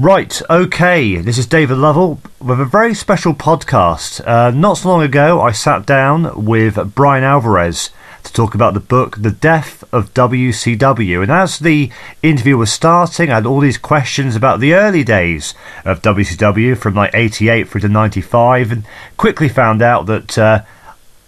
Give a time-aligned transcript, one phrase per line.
[0.00, 4.26] Right, okay, this is David Lovell with a very special podcast.
[4.26, 7.90] Uh, not so long ago, I sat down with Bryan Alvarez
[8.24, 11.22] to talk about the book The Death of WCW.
[11.22, 11.90] And as the
[12.22, 15.52] interview was starting, I had all these questions about the early days
[15.84, 18.84] of WCW from like 88 through to 95, and
[19.18, 20.38] quickly found out that.
[20.38, 20.62] Uh,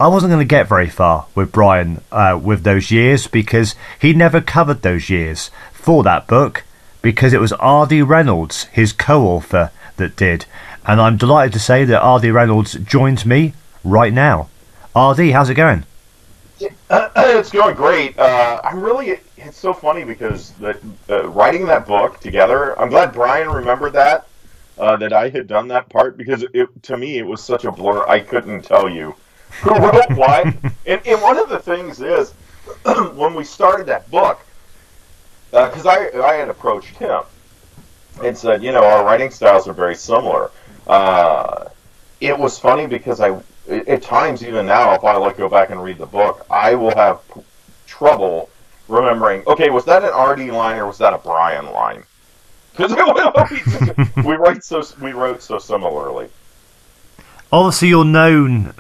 [0.00, 4.12] I wasn't going to get very far with Brian uh, with those years because he
[4.14, 6.64] never covered those years for that book
[7.02, 8.02] because it was R.D.
[8.02, 10.46] Reynolds, his co author, that did.
[10.86, 12.30] And I'm delighted to say that R.D.
[12.30, 13.52] Reynolds joins me
[13.84, 14.48] right now.
[14.94, 15.84] R.D., how's it going?
[16.90, 18.18] it's going great.
[18.18, 19.18] Uh, I'm really.
[19.36, 20.78] It's so funny because the,
[21.10, 22.78] uh, writing that book together.
[22.80, 24.28] I'm glad Bryan remembered that.
[24.78, 27.72] Uh, that I had done that part because it, to me it was such a
[27.72, 28.06] blur.
[28.08, 29.14] I couldn't tell you
[29.60, 30.46] who wrote what.
[30.86, 32.32] and, and one of the things is
[33.14, 34.40] when we started that book,
[35.52, 37.22] because uh, I I had approached him
[38.22, 40.50] and said, you know, our writing styles are very similar.
[40.86, 41.68] Uh,
[42.20, 45.82] it was funny because I, at times even now, if I like go back and
[45.82, 47.20] read the book, I will have
[47.86, 48.48] trouble
[48.88, 49.42] remembering.
[49.46, 52.04] Okay, was that an RD line or was that a Bryan line?
[52.74, 52.92] Because
[54.24, 56.28] we write so we wrote so similarly.
[57.52, 58.72] Obviously, you're known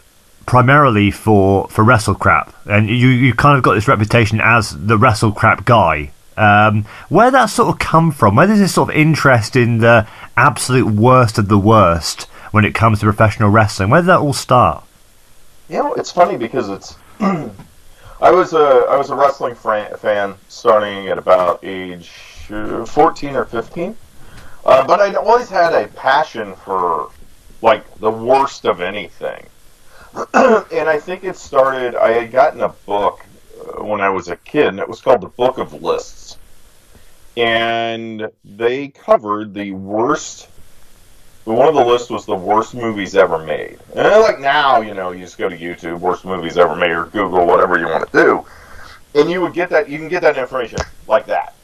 [0.46, 5.66] primarily for for WrestleCrap, and you you kind of got this reputation as the WrestleCrap
[5.66, 6.12] guy.
[6.36, 8.36] Um, where that sort of come from?
[8.36, 12.74] Where does this sort of interest in the absolute worst of the worst when it
[12.74, 13.90] comes to professional wrestling?
[13.90, 14.84] Where did that all start?
[15.68, 16.96] You know, it's funny because it's.
[17.20, 22.08] I was a I was a wrestling fan starting at about age
[22.86, 23.96] fourteen or fifteen,
[24.64, 27.10] uh, but I always had a passion for
[27.62, 29.44] like the worst of anything,
[30.34, 31.96] and I think it started.
[31.96, 33.24] I had gotten a book
[33.62, 36.36] Uh, when I was a kid, and it was called the Book of Lists
[37.36, 40.48] and they covered the worst.
[41.44, 43.78] One of the lists was the worst movies ever made.
[43.96, 47.06] And like now, you know, you just go to YouTube, worst movies ever made, or
[47.06, 48.46] Google, whatever you want to do,
[49.18, 49.88] and you would get that.
[49.88, 51.54] You can get that information like that.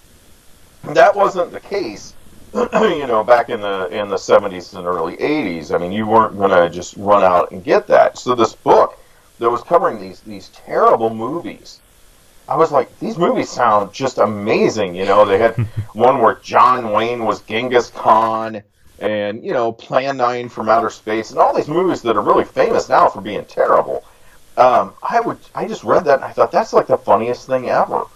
[0.84, 2.14] That wasn't the case,
[2.54, 5.72] you know, back in the in the 70s and early 80s.
[5.72, 8.18] I mean, you weren't going to just run out and get that.
[8.18, 8.98] So this book
[9.38, 11.80] that was covering these these terrible movies
[12.48, 14.94] I was like, these movies sound just amazing.
[14.94, 15.54] You know, they had
[15.92, 18.62] one where John Wayne was Genghis Khan,
[18.98, 22.44] and you know, Plan Nine from Outer Space, and all these movies that are really
[22.44, 24.02] famous now for being terrible.
[24.56, 27.68] Um, I would, I just read that and I thought that's like the funniest thing
[27.68, 28.06] ever.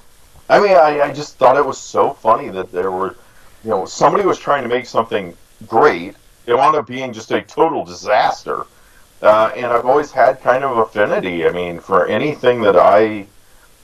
[0.48, 3.14] I mean, I, I just thought it was so funny that there were,
[3.62, 5.36] you know, somebody was trying to make something
[5.68, 6.16] great.
[6.46, 8.64] It wound up being just a total disaster.
[9.22, 11.46] Uh, and I've always had kind of affinity.
[11.46, 13.26] I mean, for anything that I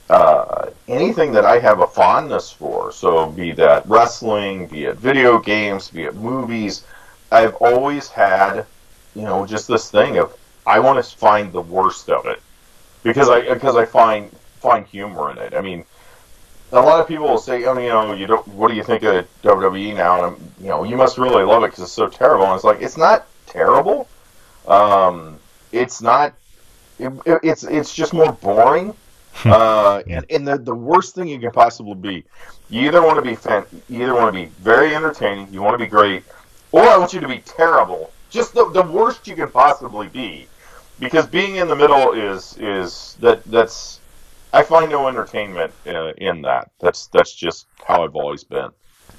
[0.09, 5.39] uh, anything that I have a fondness for, so be that wrestling, be it video
[5.39, 6.83] games, be it movies,
[7.31, 8.65] I've always had,
[9.15, 12.41] you know, just this thing of I want to find the worst of it
[13.03, 15.53] because I because I find find humor in it.
[15.53, 15.85] I mean,
[16.71, 18.47] a lot of people will say, oh, you know, you don't.
[18.49, 20.15] What do you think of WWE now?
[20.15, 22.45] And I'm, you know, you must really love it because it's so terrible.
[22.45, 24.07] And it's like it's not terrible.
[24.67, 25.39] Um,
[25.71, 26.33] it's not.
[26.97, 28.93] It, it's it's just more boring
[29.45, 32.25] uh, and, and the, the worst thing you can possibly be,
[32.69, 35.73] you either want to be fan, you either want to be very entertaining, you want
[35.73, 36.23] to be great,
[36.71, 38.11] or I want you to be terrible.
[38.29, 40.47] Just the, the worst you can possibly be,
[40.99, 43.99] because being in the middle is is that that's
[44.51, 46.71] I find no entertainment uh, in that.
[46.79, 48.69] That's that's just how I've always been.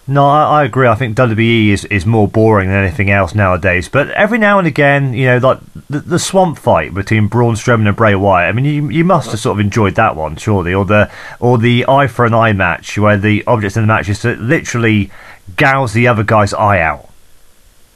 [0.06, 0.88] No, I, I, agree.
[0.88, 3.88] I think WWE is, is more boring than anything else nowadays.
[3.88, 7.86] But every now and again, you know, like the, the swamp fight between Braun Strowman
[7.86, 8.48] and Bray Wyatt.
[8.48, 11.58] I mean, you you must have sort of enjoyed that one, surely, or the or
[11.58, 15.10] the eye for an eye match where the objects in the match is to literally
[15.56, 17.10] gouge the other guy's eye out.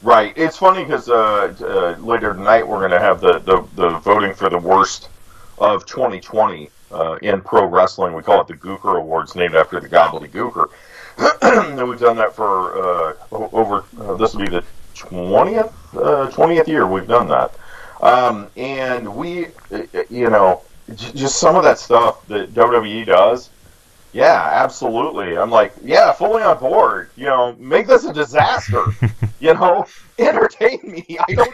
[0.01, 0.33] Right.
[0.37, 4.35] It's funny because uh, uh, later tonight we're going to have the, the, the voting
[4.35, 5.09] for the worst
[5.57, 8.13] of 2020 uh, in pro wrestling.
[8.13, 10.69] We call it the Gooker Awards, named after the Gobbledygooker.
[11.41, 13.83] and we've done that for uh, over.
[13.99, 17.53] Uh, this will be the twentieth uh, twentieth year we've done that,
[18.01, 19.47] um, and we,
[20.09, 20.61] you know,
[20.95, 23.49] j- just some of that stuff that WWE does.
[24.13, 25.37] Yeah, absolutely.
[25.37, 27.09] I'm like, yeah, fully on board.
[27.17, 28.85] You know, make this a disaster.
[29.41, 29.85] you know,
[30.17, 31.17] entertain me.
[31.27, 31.53] I don't,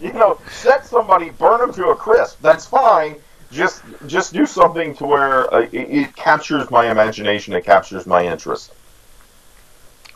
[0.00, 2.40] you know, set somebody, burn them to a crisp.
[2.40, 3.16] That's fine
[3.50, 8.26] just just do something to where uh, it, it, captures my imagination, it captures my
[8.26, 8.72] interest.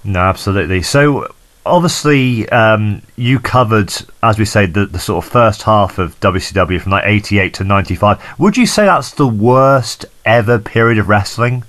[0.04, 0.82] No, absolutely.
[0.82, 1.32] So
[1.66, 3.92] obviously, um, you covered,
[4.22, 7.64] as we say, the, the sort of first half of WCW from like '88 to
[7.64, 8.38] '95.
[8.38, 11.64] Would you say that's the worst ever period of wrestling?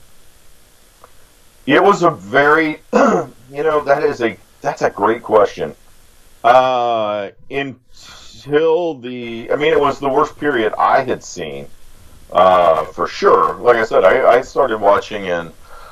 [1.66, 3.30] It was a very, you
[3.64, 5.76] know, that is a that's a great question.
[6.44, 11.68] Uh, until the, I mean, it was the worst period I had seen,
[12.32, 13.56] uh, for sure.
[13.56, 15.52] Like I said, I, I started watching in,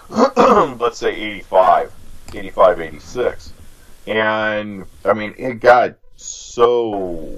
[0.79, 1.93] let's say, 85,
[2.35, 3.53] 85, 86.
[4.07, 7.37] And, I mean, it got so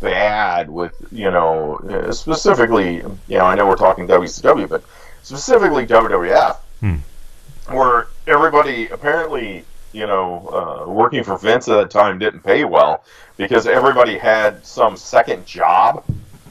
[0.00, 4.82] bad with, you know, specifically, you know, I know we're talking WCW, but
[5.22, 6.96] specifically WWF, Hmm.
[7.68, 10.48] where everybody apparently, you know,
[10.86, 13.04] uh, working for Vince at that time didn't pay well
[13.36, 16.02] because everybody had some second job,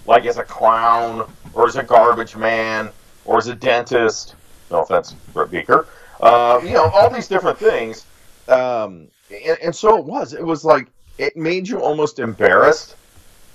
[0.06, 2.90] like as a clown or as a garbage man
[3.26, 4.36] or as a dentist.
[4.70, 5.86] No offense, Brett Beaker.
[6.22, 8.06] Uh, you know, all these different things.
[8.48, 10.34] Um, and, and so it was.
[10.34, 10.88] It was like
[11.18, 12.96] it made you almost embarrassed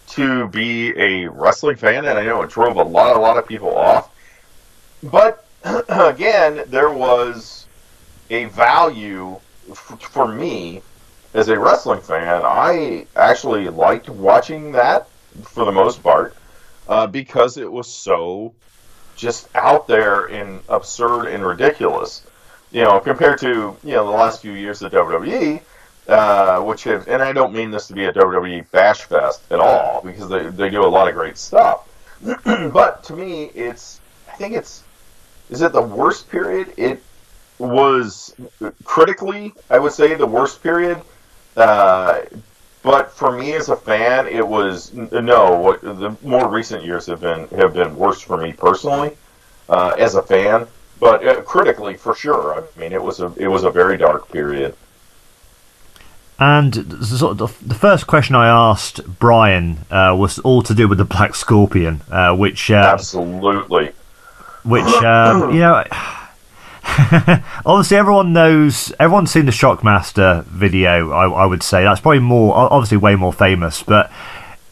[0.08, 3.46] to be a wrestling fan, and I know it drove a lot, a lot of
[3.46, 4.14] people off.
[5.02, 5.44] But
[5.88, 7.66] again, there was
[8.30, 9.38] a value
[9.70, 10.82] f- for me
[11.34, 12.42] as a wrestling fan.
[12.44, 15.08] I actually liked watching that
[15.42, 16.34] for the most part
[16.88, 18.54] uh, because it was so
[19.16, 22.22] just out there and absurd and ridiculous.
[22.76, 25.62] You know, compared to you know the last few years of WWE,
[26.08, 29.60] uh, which have, and I don't mean this to be a WWE bash fest at
[29.60, 31.88] all because they they do a lot of great stuff.
[32.44, 34.84] but to me, it's I think it's
[35.48, 36.74] is it the worst period?
[36.76, 37.02] It
[37.58, 38.34] was
[38.84, 41.00] critically, I would say, the worst period.
[41.56, 42.24] Uh,
[42.82, 45.58] but for me as a fan, it was no.
[45.58, 49.16] What the more recent years have been have been worse for me personally
[49.70, 50.66] uh, as a fan.
[50.98, 52.54] But uh, critically, for sure.
[52.54, 54.74] I mean, it was a it was a very dark period.
[56.38, 60.86] And the, sort of the, first question I asked Bryan uh, was all to do
[60.86, 63.92] with the Black Scorpion, uh, which uh, Absolutely.
[64.62, 65.82] which uh, you know
[67.64, 72.54] obviously everyone knows everyone's seen the shockmaster video I, I would say that's probably more
[72.54, 74.10] obviously way more famous but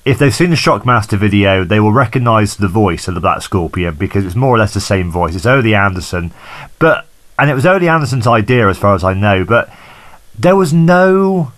[0.05, 3.95] if they've seen the shockmaster video they will recognize the voice of the black scorpion
[3.95, 5.35] because it's more or less the same voice.
[5.35, 6.33] It's Ole Anderson.
[6.79, 7.06] But
[7.39, 9.73] and it was Ole Anderson's idea as far as I know but
[10.39, 11.53] there was no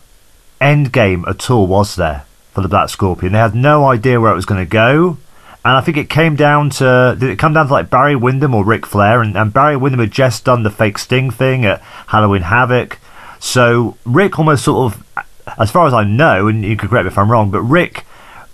[0.60, 3.32] end game at all was there for the black scorpion?
[3.32, 5.18] They had no idea where it was going to go.
[5.64, 8.54] And I think it came down to did it come down to like Barry Windham
[8.54, 9.20] or Ric Flair?
[9.20, 13.00] And, and Barry Windham had just done the fake Sting thing at Halloween Havoc,
[13.40, 15.26] so Ric almost sort of,
[15.58, 18.05] as far as I know, and you can correct me if I'm wrong, but Ric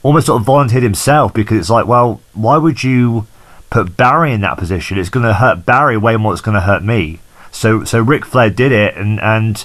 [0.02, 3.26] almost sort of volunteered himself because it's like, well, why would you
[3.70, 4.98] put Barry in that position?
[4.98, 6.32] It's going to hurt Barry way more.
[6.32, 7.20] than It's going to hurt me.
[7.50, 9.64] So so Ric Flair did it, and and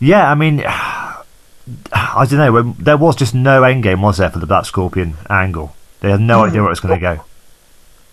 [0.00, 0.64] yeah, I mean.
[1.92, 2.74] I don't know.
[2.78, 5.74] There was just no end game, was there, for the Black Scorpion angle?
[6.00, 7.24] They had no idea where it was going to go.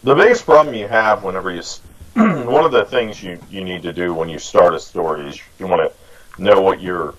[0.04, 1.62] The biggest problem you have whenever you,
[2.16, 5.42] one of the things you, you need to do when you start a story is
[5.60, 7.14] you want to know what your,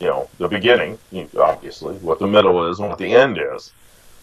[0.00, 0.98] you know, the beginning,
[1.38, 3.72] obviously, what the middle is, and what the end is.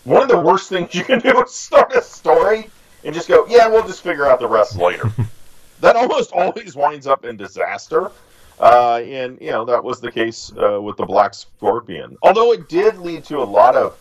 [0.03, 2.69] One of the worst things you can do is start a story
[3.03, 5.11] and just go, yeah, we'll just figure out the rest later.
[5.81, 8.11] that almost always winds up in disaster.
[8.59, 12.17] Uh, and, you know, that was the case uh, with the Black Scorpion.
[12.23, 13.97] Although it did lead to a lot of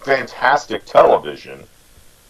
[0.00, 1.62] fantastic television.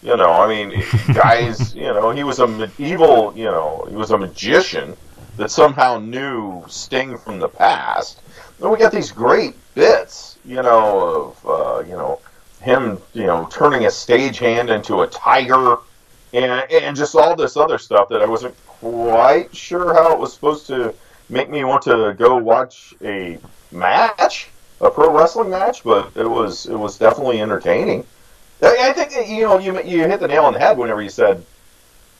[0.02, 0.82] You know, I mean,
[1.14, 4.96] guys, you know, he was a medieval, you know, he was a magician
[5.36, 8.20] that somehow knew Sting from the past.
[8.62, 12.20] Then we got these great bits, you know, of, uh, you know,
[12.60, 15.78] him, you know, turning a stagehand into a tiger
[16.32, 20.32] and, and just all this other stuff that I wasn't quite sure how it was
[20.32, 20.94] supposed to
[21.28, 23.38] make me want to go watch a
[23.72, 24.48] match
[24.80, 28.04] a pro wrestling match, but it was it was definitely entertaining.
[28.60, 31.00] I, I think that, you know you you hit the nail on the head whenever
[31.00, 31.44] you said,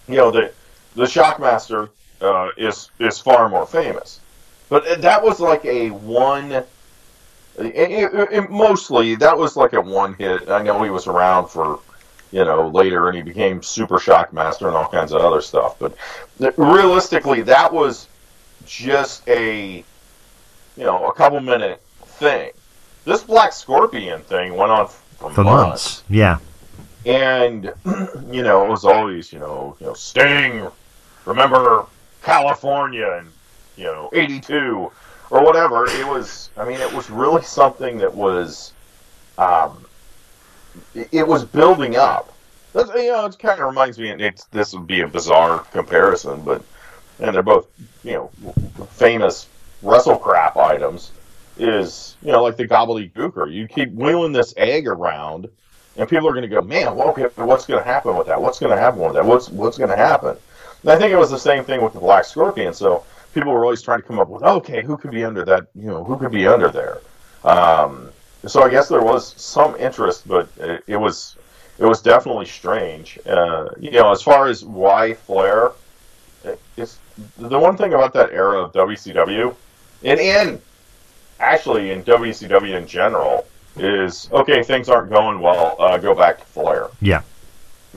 [0.08, 0.52] you know the
[0.94, 1.88] the Shockmaster
[2.20, 4.20] uh, is is far more famous,
[4.72, 6.50] but uh, that was like a one.
[6.50, 6.64] Uh,
[7.58, 10.48] it, it, it- mostly that was like a one hit.
[10.48, 11.78] I know he was around for
[12.30, 15.94] you know later and he became Super Shockmaster and all kinds of other stuff, but
[16.40, 18.08] uh, realistically that was
[18.64, 19.84] just a
[20.78, 21.82] you know a couple minute
[22.18, 22.50] thing.
[23.04, 26.38] This Black Scorpion thing went on for, For months, yeah.
[27.04, 27.70] and
[28.30, 30.66] you know it was always you know you know Sting,
[31.26, 31.84] remember
[32.22, 33.28] California and
[33.82, 34.90] you know '82
[35.30, 35.86] or whatever.
[35.86, 38.72] It was I mean it was really something that was
[39.38, 39.84] um,
[40.94, 42.32] it, was building up.
[42.72, 44.10] That's, you know it kind of reminds me.
[44.10, 46.62] And it's this would be a bizarre comparison, but
[47.18, 47.66] and they're both
[48.04, 48.30] you know
[48.92, 49.48] famous
[49.82, 51.10] WrestleCrap items
[51.58, 53.52] is you know like the gobbledygooker.
[53.52, 55.48] You keep wheeling this egg around,
[55.96, 58.40] and people are going to go, man, okay, what's going to happen with that?
[58.40, 59.24] What's going to happen with that?
[59.24, 60.36] What's what's going to happen?
[60.82, 62.74] And I think it was the same thing with the Black Scorpion.
[62.74, 65.66] So people were always trying to come up with, okay, who could be under that?
[65.74, 66.98] You know, who could be under there?
[67.44, 68.10] Um,
[68.46, 71.36] so I guess there was some interest, but it, it was
[71.78, 73.18] it was definitely strange.
[73.26, 75.72] Uh, you know, as far as why Flair,
[76.76, 76.98] it's
[77.38, 79.54] the one thing about that era of WCW,
[80.04, 80.60] and and
[81.40, 83.46] actually in WCW in general
[83.76, 84.62] is okay.
[84.62, 85.76] Things aren't going well.
[85.78, 86.88] Uh, go back to Flair.
[87.00, 87.22] Yeah,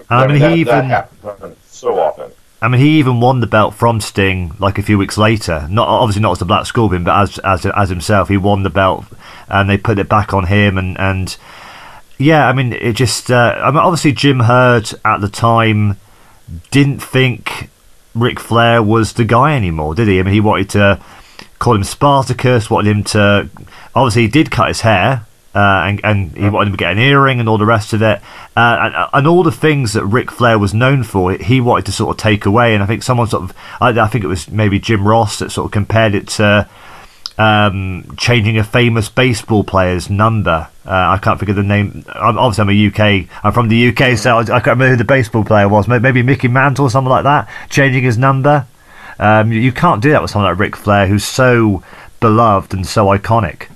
[0.10, 2.32] I, I mean, that, he that even happens so often.
[2.62, 5.68] I mean, he even won the belt from Sting like a few weeks later.
[5.70, 8.70] Not obviously not as the Black Scorpion, but as as as himself, he won the
[8.70, 9.06] belt,
[9.48, 10.78] and they put it back on him.
[10.78, 11.36] And and
[12.18, 13.30] yeah, I mean, it just.
[13.30, 15.98] Uh, I mean, obviously Jim Herd at the time
[16.72, 17.70] didn't think
[18.14, 20.20] Ric Flair was the guy anymore, did he?
[20.20, 21.02] I mean, he wanted to
[21.60, 23.50] call him Spartacus, wanted him to.
[23.94, 25.26] Obviously, he did cut his hair.
[25.56, 28.02] Uh, and, and he wanted him to get an earring and all the rest of
[28.02, 28.22] it,
[28.58, 31.94] uh, and, and all the things that Ric Flair was known for, he wanted to
[31.94, 32.74] sort of take away.
[32.74, 35.52] And I think someone sort of, I, I think it was maybe Jim Ross that
[35.52, 36.68] sort of compared it to
[37.38, 40.68] um, changing a famous baseball player's number.
[40.86, 42.06] Uh, I can't of the name.
[42.10, 43.30] I'm, obviously, I'm a UK.
[43.44, 45.88] I'm from the UK, so I, I can't remember who the baseball player was.
[45.88, 47.50] Maybe Mickey Mantle or something like that.
[47.70, 48.68] Changing his number.
[49.20, 51.84] Um, you, you can't do that with someone like Ric Flair, who's so
[52.20, 53.68] beloved and so iconic.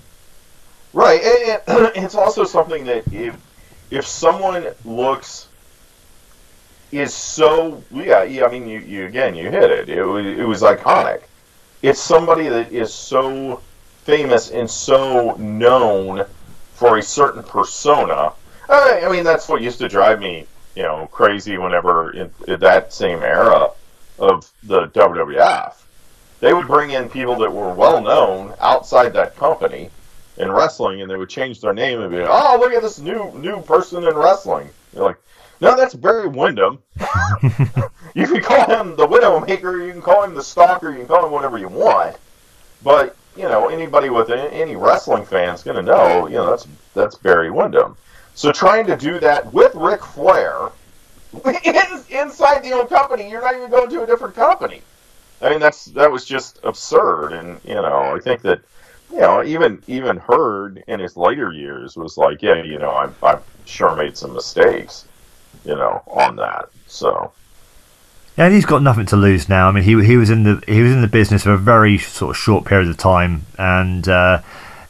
[0.94, 1.62] Right, and,
[1.96, 3.36] and it's also something that if
[3.92, 5.48] if someone looks
[6.92, 9.90] is so yeah, yeah I mean you, you again you hit it.
[9.90, 11.24] It was it was iconic.
[11.82, 13.62] It's somebody that is so
[14.04, 16.26] famous and so known
[16.74, 18.34] for a certain persona.
[18.68, 22.60] I, I mean that's what used to drive me you know crazy whenever in, in
[22.62, 23.70] that same era
[24.18, 25.76] of the WWF.
[26.40, 29.92] They would bring in people that were well known outside that company
[30.40, 33.00] in wrestling, and they would change their name and be, like, "Oh, look at this
[33.00, 35.18] new new person in wrestling." You're like,
[35.62, 36.80] "No, that's Barry Windham."
[38.16, 41.26] you can call him the Widowmaker, you can call him the Stalker, you can call
[41.26, 42.18] him whatever you want,
[42.84, 46.68] but you know anybody with any wrestling fan is going to know, you know, that's
[46.94, 47.96] that's Barry Windham.
[48.34, 50.70] So trying to do that with Ric Flair
[51.46, 51.76] in,
[52.10, 54.82] inside the old company, you're not even going to a different company.
[55.42, 58.62] I mean, that's that was just absurd, and you know, I think that
[59.12, 63.16] you know, even even Herd in his later years was like, yeah, you know, I'm
[63.24, 65.06] I'm sure made some mistakes,
[65.66, 66.70] you know, on that.
[66.88, 67.32] So
[68.38, 69.68] Yeah, and he's got nothing to lose now.
[69.68, 71.98] I mean, he he was in the he was in the business for a very
[71.98, 74.42] sort of short period of time, and uh,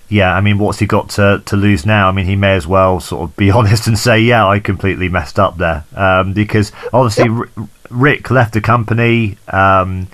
[0.10, 2.10] yeah, I mean, what's he got to to lose now?
[2.10, 5.08] I mean, he may as well sort of be honest and say, yeah, I completely
[5.08, 9.38] messed up there, um, because obviously R- Ric left the company.
[9.48, 10.08] Um,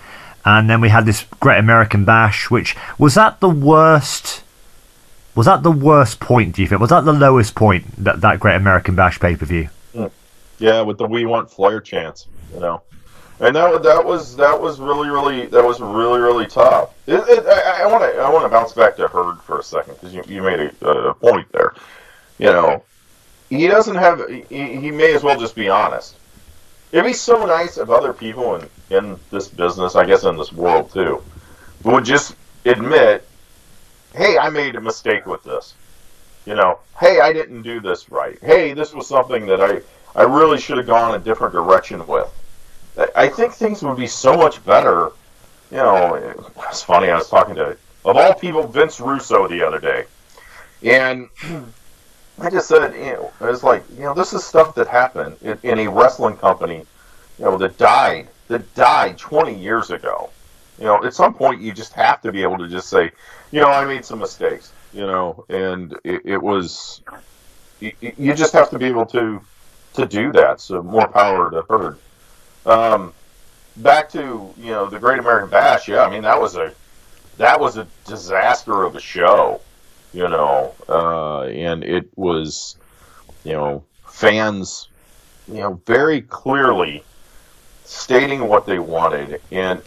[0.46, 4.44] and then we had this Great American Bash, which was that the worst.
[5.34, 6.56] Was that the worst point?
[6.56, 9.46] Do you think was that the lowest point that that Great American Bash pay per
[9.46, 9.70] view?
[9.94, 10.06] Hmm.
[10.60, 12.82] yeah, with the "We Want Flair" chance, you know,
[13.40, 16.94] and that that was that was really really that was really really tough.
[17.08, 19.96] It, it, I want to I want to bounce back to Herd for a second
[19.96, 21.74] because you you made a, a point there.
[22.38, 22.84] You know,
[23.50, 26.16] he doesn't have he, he may as well just be honest.
[26.92, 30.54] It'd be so nice if other people in, in this business, I guess in this
[30.54, 31.24] world too,
[31.84, 33.28] would just admit,
[34.14, 35.74] hey, I made a mistake with this.
[36.46, 38.38] You know, hey, I didn't do this right.
[38.42, 39.82] Hey, this was something that I,
[40.16, 42.30] I really should have gone a different direction with.
[43.16, 45.12] I think things would be so much better.
[45.72, 46.16] You know,
[46.70, 50.06] it's funny, I was talking to, of all people, Vince Russo the other day.
[50.84, 51.30] And
[52.40, 55.38] I just said, you know, it was like, you know, this is stuff that happened
[55.42, 56.86] in, in a wrestling company,
[57.40, 60.30] you know, that died, that died 20 years ago.
[60.80, 63.12] You know, at some point you just have to be able to just say,
[63.52, 67.02] you know, I made some mistakes, you know, and it, it was,
[67.80, 69.42] you, you just have to be able to,
[69.94, 70.60] to do that.
[70.60, 71.98] So more power to Herd.
[72.66, 73.14] Um,
[73.78, 75.88] back to, you know, the Great American Bash.
[75.88, 76.04] Yeah.
[76.04, 76.74] I mean, that was a,
[77.38, 79.62] that was a disaster of a show
[80.16, 82.78] you know, uh, and it was,
[83.44, 84.88] you know, fans,
[85.46, 87.04] you know, very clearly
[87.86, 89.82] stating what they wanted, and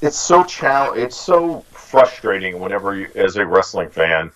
[0.00, 4.30] it's so chal- it's so frustrating whenever, you, as a wrestling fan,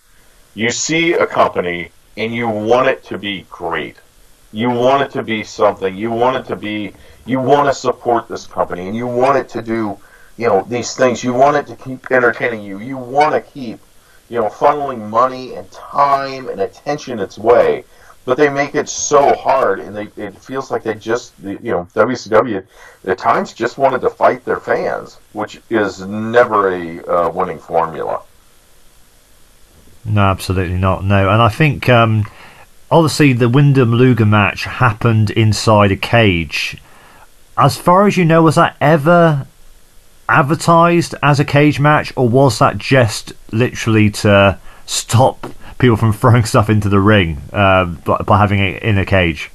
[0.55, 3.97] you see a company and you want it to be great,
[4.53, 6.93] you want it to be something, you want it to be,
[7.27, 9.99] you want to support this company, and you want it to do,
[10.37, 13.81] you know, these things, you want it to keep entertaining you, you want to keep
[14.29, 17.85] you know, funneling money and time and attention its way.
[18.25, 21.87] But they make it so hard, and they it feels like they just, you know,
[21.95, 22.65] WCW
[23.07, 28.23] at times just wanted to fight their fans, which is never a uh, winning formula.
[30.05, 31.05] No, absolutely not.
[31.05, 32.25] No, and I think um,
[32.91, 36.79] obviously the Windham Luger match happened inside a cage.
[37.57, 39.47] As far as you know, was that ever
[40.29, 45.47] advertised as a cage match, or was that just literally to stop
[45.79, 49.51] people from throwing stuff into the ring uh, by, by having it in a cage?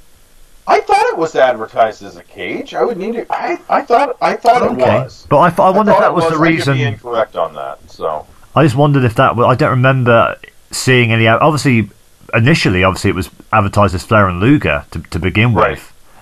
[0.67, 2.75] I thought it was advertised as a cage.
[2.75, 3.27] I would need it.
[3.31, 5.25] I, I thought I thought it was.
[5.29, 6.77] But I, I wonder I if that it was, the I could be reason.
[6.79, 7.89] incorrect on that.
[7.89, 9.47] So I just wondered if that was.
[9.47, 10.37] I don't remember
[10.71, 11.27] seeing any.
[11.27, 11.89] Obviously,
[12.35, 15.63] initially, obviously, it was advertised as Flair and Luger to, to begin with.
[15.63, 15.79] Right.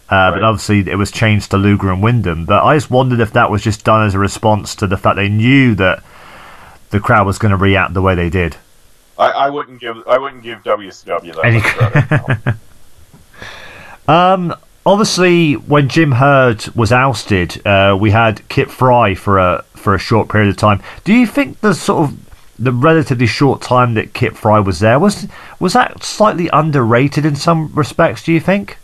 [0.10, 2.46] Uh, But obviously, it was changed to Luger and Windham.
[2.46, 5.18] But I just wondered if that was just done as a response to the fact
[5.18, 6.02] they knew that
[6.92, 8.56] the crowd was going to react the way they did.
[9.20, 12.12] I, I wouldn't give I wouldn't give WCW that Any- much credit.
[12.46, 12.54] no.
[14.08, 14.56] Um,
[14.86, 20.00] obviously, when Jim Herd was ousted, uh, we had Kip Frey for a for a
[20.00, 20.82] short period of time.
[21.04, 22.18] Do you think the sort of
[22.58, 25.28] the relatively short time that Kip Frey was there was
[25.60, 28.24] was that slightly underrated in some respects?
[28.24, 28.78] Do you think?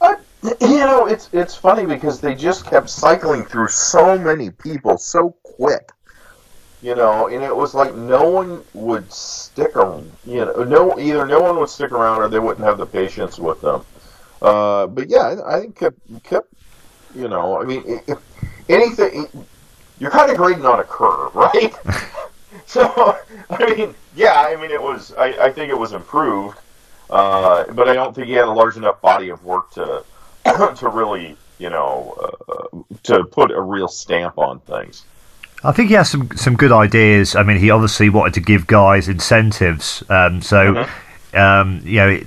[0.00, 4.98] I, you know, it's it's funny because they just kept cycling through so many people
[4.98, 5.92] so quick.
[6.84, 10.12] You know, and it was like no one would stick around.
[10.26, 13.38] You know, no either no one would stick around or they wouldn't have the patience
[13.38, 13.86] with them.
[14.42, 16.46] Uh, but yeah, I think Kip, Kip,
[17.14, 18.18] you know, I mean, if
[18.68, 19.26] anything,
[19.98, 21.74] you're kind of grading on a curve, right?
[22.66, 23.16] so,
[23.48, 25.14] I mean, yeah, I mean, it was.
[25.14, 26.58] I, I think it was improved,
[27.08, 30.04] uh, but I don't think he had a large enough body of work to
[30.44, 35.06] to really, you know, uh, to put a real stamp on things.
[35.64, 37.34] I think he has some some good ideas.
[37.34, 40.86] I mean, he obviously wanted to give guys incentives, um, so
[41.34, 42.20] um, you know,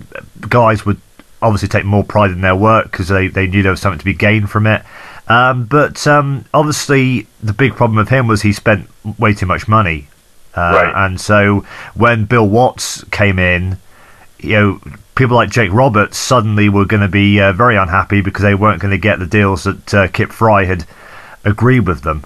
[0.50, 1.00] guys would
[1.42, 4.06] obviously take more pride in their work because they, they knew there was something to
[4.06, 4.82] be gained from it.
[5.28, 8.90] Um, but um, obviously, the big problem with him was he spent
[9.20, 10.08] way too much money,
[10.56, 11.06] uh, Right.
[11.06, 13.78] and so when Bill Watts came in,
[14.40, 14.82] you know,
[15.16, 18.82] people like Jake Roberts suddenly were going to be uh, very unhappy because they weren't
[18.82, 20.86] going to get the deals that uh, Kip Frey had
[21.44, 22.24] agreed with them.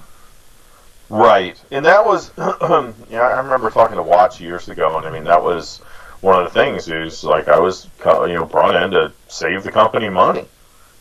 [1.12, 5.25] Right, and that was, yeah, I remember talking to Watts years ago, and I mean
[5.25, 5.80] that was
[6.22, 6.88] one of the things.
[6.88, 10.45] Is like I was, you know, brought in to save the company money,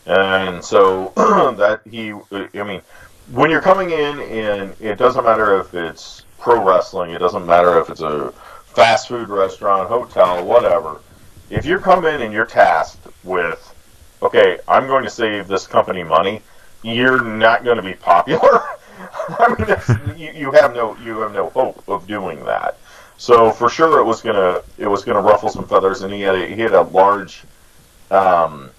[0.06, 2.12] and so that he,
[2.58, 2.82] I mean,
[3.30, 7.78] when you're coming in, and it doesn't matter if it's pro wrestling, it doesn't matter
[7.78, 8.32] if it's a
[8.64, 11.00] fast food restaurant, hotel, whatever.
[11.50, 13.72] If you come in and you're tasked with,
[14.22, 16.42] okay, I'm going to save this company money,
[16.82, 18.64] you're not going to be popular.
[19.38, 22.76] I mean, you, you have no you have no hope of doing that.
[23.20, 26.34] So for sure, it was gonna it was gonna ruffle some feathers, and he had
[26.34, 27.42] a, he had a large,
[28.10, 28.70] um,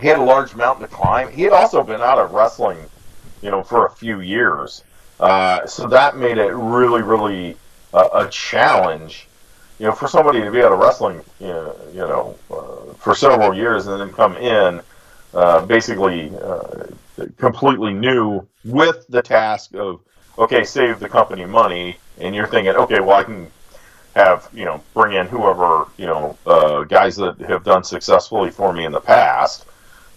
[0.00, 1.30] he had a large mountain to climb.
[1.32, 2.78] He had also been out of wrestling,
[3.42, 4.84] you know, for a few years.
[5.18, 7.56] Uh, so that made it really really
[7.92, 9.26] uh, a challenge,
[9.78, 13.14] you know, for somebody to be out of wrestling, you know, you know uh, for
[13.14, 14.80] several years and then come in,
[15.34, 16.86] uh, basically uh,
[17.36, 20.00] completely new with the task of
[20.38, 23.50] okay, save the company money, and you're thinking, okay, well, I can
[24.14, 28.72] have you know bring in whoever you know uh, guys that have done successfully for
[28.72, 29.66] me in the past,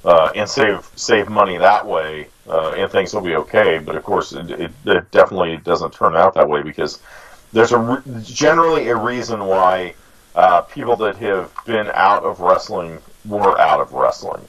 [0.06, 3.80] uh, and save save money that way, uh, and things will be okay.
[3.80, 7.00] But of course, it, it, it definitely doesn't turn out that way because
[7.52, 9.94] there's a re- generally a reason why
[10.36, 14.48] uh, people that have been out of wrestling were out of wrestling.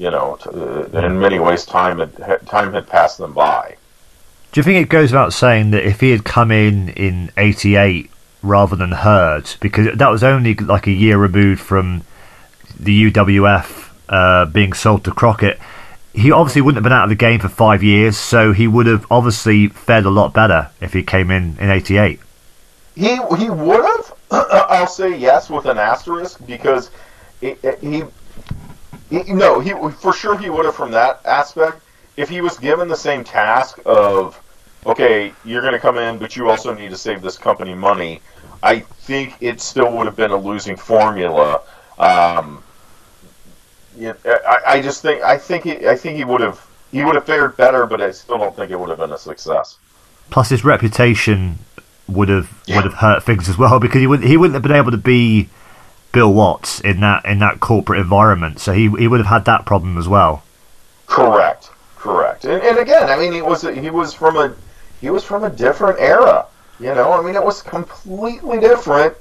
[0.00, 3.76] You know, uh, in many ways, time had time had passed them by.
[4.50, 8.10] Do you think it goes without saying that if he had come in in '88
[8.42, 12.04] rather than Herd, because that was only like a year removed from
[12.78, 15.58] the UWF uh, being sold to Crockett,
[16.14, 18.86] he obviously wouldn't have been out of the game for five years, so he would
[18.86, 22.18] have obviously fared a lot better if he came in in '88.
[22.94, 24.14] He he would have.
[24.30, 26.90] I'll say yes with an asterisk because
[27.42, 28.04] he, he,
[29.10, 31.82] he no he for sure he would have from that aspect
[32.16, 34.40] if he was given the same task of
[34.86, 38.20] okay you're going to come in but you also need to save this company money.
[38.62, 41.62] I think it still would have been a losing formula.
[41.98, 42.62] Um,
[43.96, 47.14] yeah, I, I just think I think he I think he would have he would
[47.14, 49.78] have fared better, but I still don't think it would have been a success.
[50.30, 51.58] Plus, his reputation
[52.08, 52.76] would have Yeah.
[52.76, 54.96] would have hurt things as well because he would he wouldn't have been able to
[54.98, 55.48] be
[56.12, 59.64] Bill Watts in that in that corporate environment, so he he would have had that
[59.66, 60.42] problem as well.
[61.06, 62.44] Correct, correct.
[62.44, 64.54] And, and again, I mean, he was he was from a
[65.00, 66.46] he was from a different era.
[66.78, 69.14] You know, I mean, it was completely different,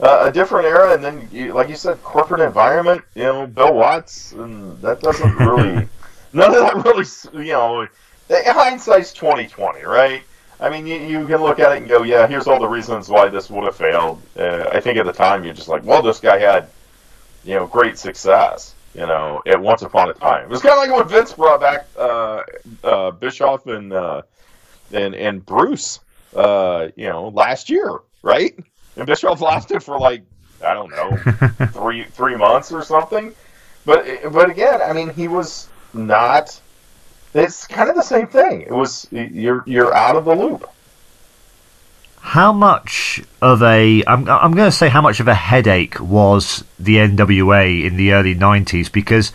[0.00, 0.94] uh, a different era.
[0.94, 3.02] And then, you, like you said, corporate environment.
[3.14, 5.88] You know, Bill Watts, and that doesn't really
[6.32, 7.44] none of that really.
[7.46, 7.88] You know,
[8.28, 10.22] the- hindsight's twenty twenty, right?
[10.62, 13.08] I mean, you, you can look at it and go, yeah, here's all the reasons
[13.08, 14.22] why this would have failed.
[14.38, 16.68] Uh, I think at the time you're just like, well, this guy had,
[17.44, 18.74] you know, great success.
[18.94, 21.60] You know, at once upon a time, it was kind of like when Vince brought
[21.60, 22.42] back uh,
[22.84, 24.20] uh, Bischoff and uh,
[24.92, 26.00] and and Bruce.
[26.36, 28.54] Uh, you know, last year, right?
[28.96, 30.24] And Bischoff lasted for like
[30.62, 31.16] I don't know
[31.68, 33.34] three three months or something.
[33.86, 36.60] But but again, I mean, he was not.
[37.34, 38.62] It's kind of the same thing.
[38.62, 40.68] It was you're you're out of the loop.
[42.20, 46.64] How much of a I'm I'm going to say how much of a headache was
[46.78, 49.32] the NWA in the early '90s because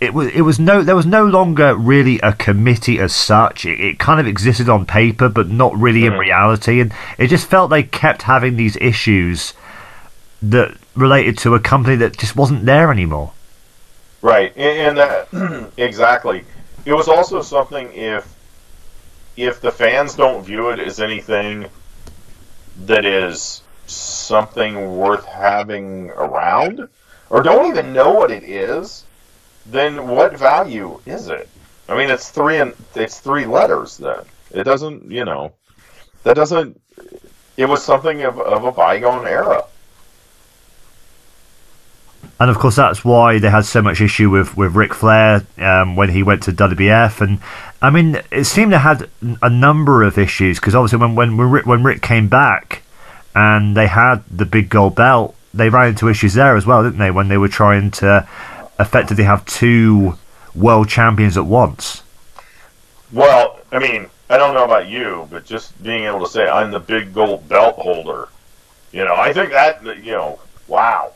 [0.00, 3.66] it was it was no there was no longer really a committee as such.
[3.66, 7.46] It, it kind of existed on paper, but not really in reality, and it just
[7.46, 9.54] felt they kept having these issues
[10.40, 13.32] that related to a company that just wasn't there anymore.
[14.22, 16.44] Right, and, and uh, exactly.
[16.88, 18.34] It was also something if
[19.36, 21.66] if the fans don't view it as anything
[22.86, 26.88] that is something worth having around,
[27.28, 29.04] or don't even know what it is,
[29.66, 31.50] then what value is it?
[31.90, 33.98] I mean, it's three and it's three letters.
[33.98, 35.52] Then it doesn't, you know,
[36.22, 36.80] that doesn't.
[37.58, 39.62] It was something of, of a bygone era.
[42.40, 45.96] And of course, that's why they had so much issue with with Ric Flair um,
[45.96, 47.20] when he went to WWF.
[47.20, 47.40] And
[47.82, 49.10] I mean, it seemed to had
[49.42, 52.82] a number of issues because obviously when when Ric, when Ric came back
[53.34, 57.00] and they had the big gold belt, they ran into issues there as well, didn't
[57.00, 57.10] they?
[57.10, 58.28] When they were trying to
[58.78, 60.16] effectively have two
[60.54, 62.02] world champions at once.
[63.12, 66.70] Well, I mean, I don't know about you, but just being able to say I'm
[66.70, 68.28] the big gold belt holder,
[68.92, 71.14] you know, I think that you know, wow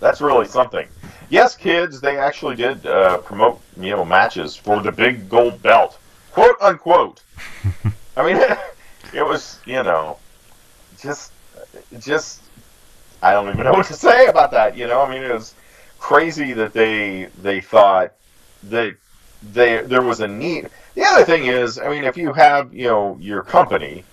[0.00, 0.86] that's really something.
[1.30, 5.98] Yes, kids, they actually did uh, promote you know matches for the big gold belt,
[6.32, 7.22] quote unquote.
[8.16, 8.36] I mean,
[9.14, 10.18] it was you know,
[10.98, 11.32] just
[11.98, 12.42] just
[13.22, 14.76] I don't even know what to say about that.
[14.76, 15.54] You know, I mean, it was
[15.98, 18.12] crazy that they they thought
[18.64, 18.94] that
[19.52, 20.68] they there was a need.
[20.94, 24.04] The other thing is, I mean, if you have you know your company,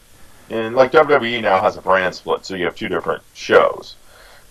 [0.50, 3.96] and like WWE now has a brand split, so you have two different shows.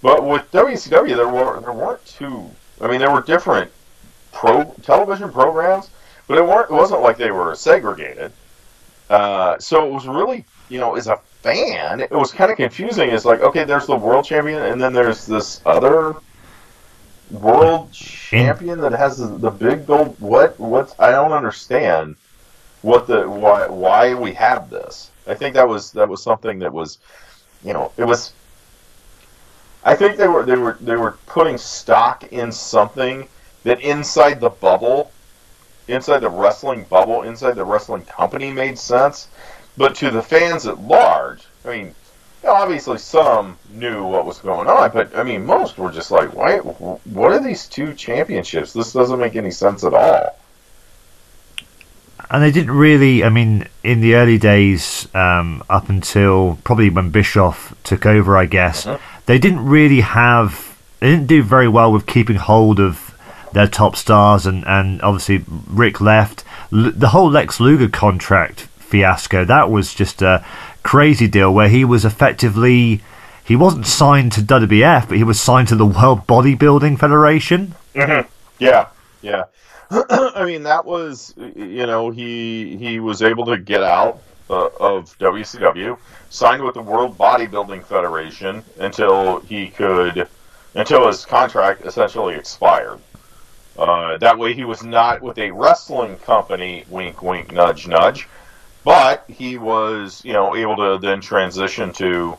[0.03, 2.51] But with WCW, there were there weren't two.
[2.81, 3.71] I mean, there were different
[4.33, 5.91] pro television programs,
[6.27, 6.71] but it weren't.
[6.71, 8.33] It wasn't like they were segregated.
[9.11, 13.11] Uh, so it was really, you know, as a fan, it was kind of confusing.
[13.11, 16.15] It's like, okay, there's the world champion, and then there's this other
[17.31, 20.17] world champion that has the, the big gold.
[20.21, 20.59] What?
[20.59, 20.95] What?
[20.99, 22.17] I don't understand.
[22.83, 23.67] What the why?
[23.67, 25.11] Why we have this?
[25.27, 26.99] I think that was that was something that was,
[27.63, 28.33] you know, it was
[29.85, 33.29] I think they were they were they were putting stock in something
[33.65, 35.11] that inside the bubble,
[35.89, 39.29] inside the wrestling bubble, inside the wrestling company made sense,
[39.77, 41.95] but to the fans at large, I mean,
[42.47, 46.59] obviously some knew what was going on, but I mean most were just like, why?
[46.59, 48.75] What are these two championships?
[48.75, 50.37] This doesn't make any sense at all.
[52.33, 53.25] And they didn't really.
[53.25, 58.45] I mean, in the early days, um, up until probably when Bischoff took over, I
[58.45, 58.85] guess.
[58.85, 63.15] Mm-hmm they didn't really have they didn't do very well with keeping hold of
[63.53, 66.43] their top stars and and obviously Ric left.
[66.73, 70.45] L- the whole Lex Luger contract fiasco that was just a
[70.83, 73.03] crazy deal where he was effectively
[73.45, 77.77] he wasn't signed to WWF but he was signed to the World Bodybuilding Federation.
[77.95, 78.29] Mm-hmm.
[78.59, 78.89] yeah
[79.23, 79.45] yeah.
[79.91, 85.17] I mean that was you know he he was able to get out uh, of
[85.19, 85.97] WCW,
[86.29, 90.29] signed with the World Bodybuilding Federation until he could,
[90.75, 92.99] until his contract essentially expired.
[93.79, 96.85] Uh, that way, he was not with a wrestling company.
[96.91, 98.29] Wink, wink, nudge, nudge.
[98.85, 102.37] But he was, you know, able to then transition to,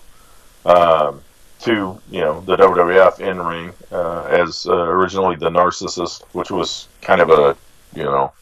[0.66, 1.22] um,
[1.62, 6.88] to you know, the WWF in ring uh, as uh, originally the Narcissist, which was
[7.02, 7.56] kind of a,
[7.96, 8.34] you know,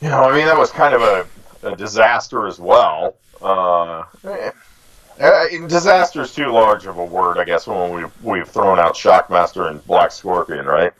[0.00, 1.26] you know, I mean, that was kind of a
[1.62, 3.14] a disaster as well.
[3.40, 4.50] Uh, eh,
[5.66, 9.68] disaster is too large of a word, I guess, when we've, we've thrown out Shockmaster
[9.68, 10.92] and Black Scorpion, right?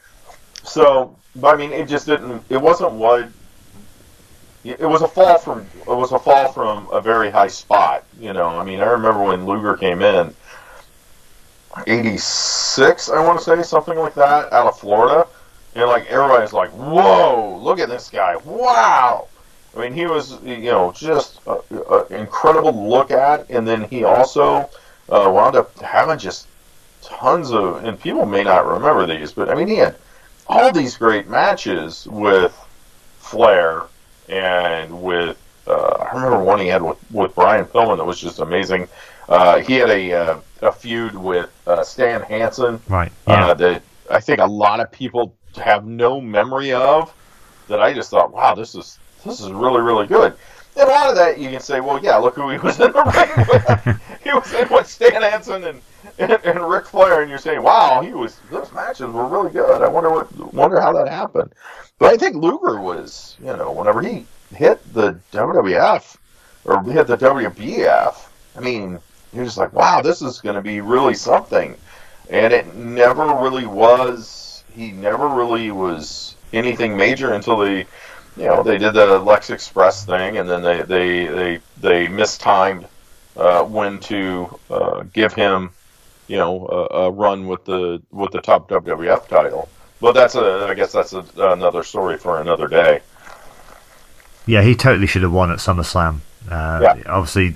[0.64, 2.42] So, I mean, it just didn't.
[2.48, 3.28] It wasn't what.
[4.64, 5.66] It was a fall from.
[5.80, 8.04] It was a fall from a very high spot.
[8.20, 10.32] You know, I mean, I remember when Luger came in,
[11.86, 15.26] '86, I want to say something like that, out of Florida,
[15.74, 18.36] and like everybody's like, "Whoa, look at this guy!
[18.36, 19.26] Wow!"
[19.76, 24.68] I mean, he was, you know, just an incredible look at, and then he also
[25.08, 26.46] uh, wound up having just
[27.00, 29.96] tons of, and people may not remember these, but I mean, he had
[30.46, 32.52] all these great matches with
[33.18, 33.84] Flair
[34.28, 38.40] and with, uh, I remember one he had with, with Brian Pillman that was just
[38.40, 38.88] amazing.
[39.28, 43.12] Uh, he had a, uh, a feud with uh, Stan Hansen, right?
[43.26, 43.54] Yeah.
[43.54, 47.14] that I think a lot of people have no memory of
[47.68, 50.34] that I just thought, wow, this is this is really really good.
[50.74, 52.92] And a lot of that you can say, well, yeah, look who he was in
[52.92, 54.20] the ring with.
[54.22, 55.80] he was in with Stan Hansen and,
[56.18, 59.82] and and Ric Flair, and you're saying, wow, he was those matches were really good.
[59.82, 61.52] I wonder what wonder how that happened.
[61.98, 66.16] But I think Luger was, you know, whenever he hit the WWF
[66.64, 68.98] or hit the WBF, I mean,
[69.32, 71.76] you're just like, wow, this is going to be really something.
[72.30, 74.64] And it never really was.
[74.74, 77.86] He never really was anything major until they
[78.36, 82.86] you know, they did the Lex Express thing, and then they they they they mistimed
[83.36, 85.70] uh, when to uh, give him,
[86.28, 89.68] you know, a, a, run with the with the top WWF title.
[90.00, 93.00] But that's a, I guess that's a, another story for another day.
[94.46, 96.20] Yeah, he totally should have won at SummerSlam.
[96.50, 97.02] Uh, yeah.
[97.06, 97.54] Obviously,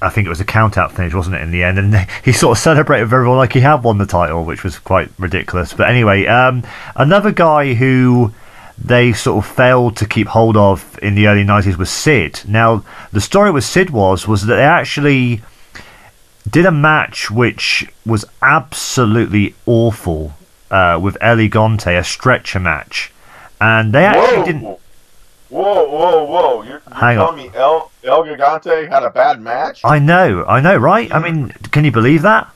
[0.00, 1.78] I think it was a count out finish, wasn't it, in the end?
[1.78, 4.78] And he sort of celebrated with everyone like he had won the title, which was
[4.78, 5.72] quite ridiculous.
[5.72, 6.62] But anyway, um,
[6.94, 8.32] another guy who
[8.80, 12.42] they sort of failed to keep hold of in the early 90s was Sid.
[12.48, 15.42] Now, the story with Sid was was that they actually
[16.48, 20.34] did a match which was absolutely awful
[20.70, 23.12] uh, with El Gigante, a stretcher match,
[23.60, 24.44] and they actually whoa.
[24.44, 24.62] didn't.
[24.62, 26.62] Whoa, whoa, whoa!
[26.62, 27.52] You're, you're Hang telling on.
[27.52, 29.80] me El El Gigante had a bad match?
[29.84, 31.12] I know, I know, right?
[31.12, 32.48] I mean, can you believe that?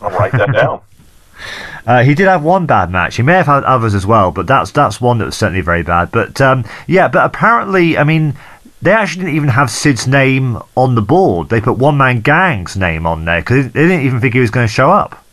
[0.00, 0.82] I'll write that down.
[1.88, 3.16] Uh, he did have one bad match.
[3.16, 5.82] He may have had others as well, but that's that's one that was certainly very
[5.82, 6.12] bad.
[6.12, 8.36] But um, yeah, but apparently, I mean,
[8.82, 11.48] they actually didn't even have Sid's name on the board.
[11.48, 14.50] They put One Man Gang's name on there because they didn't even think he was
[14.50, 15.24] going to show up.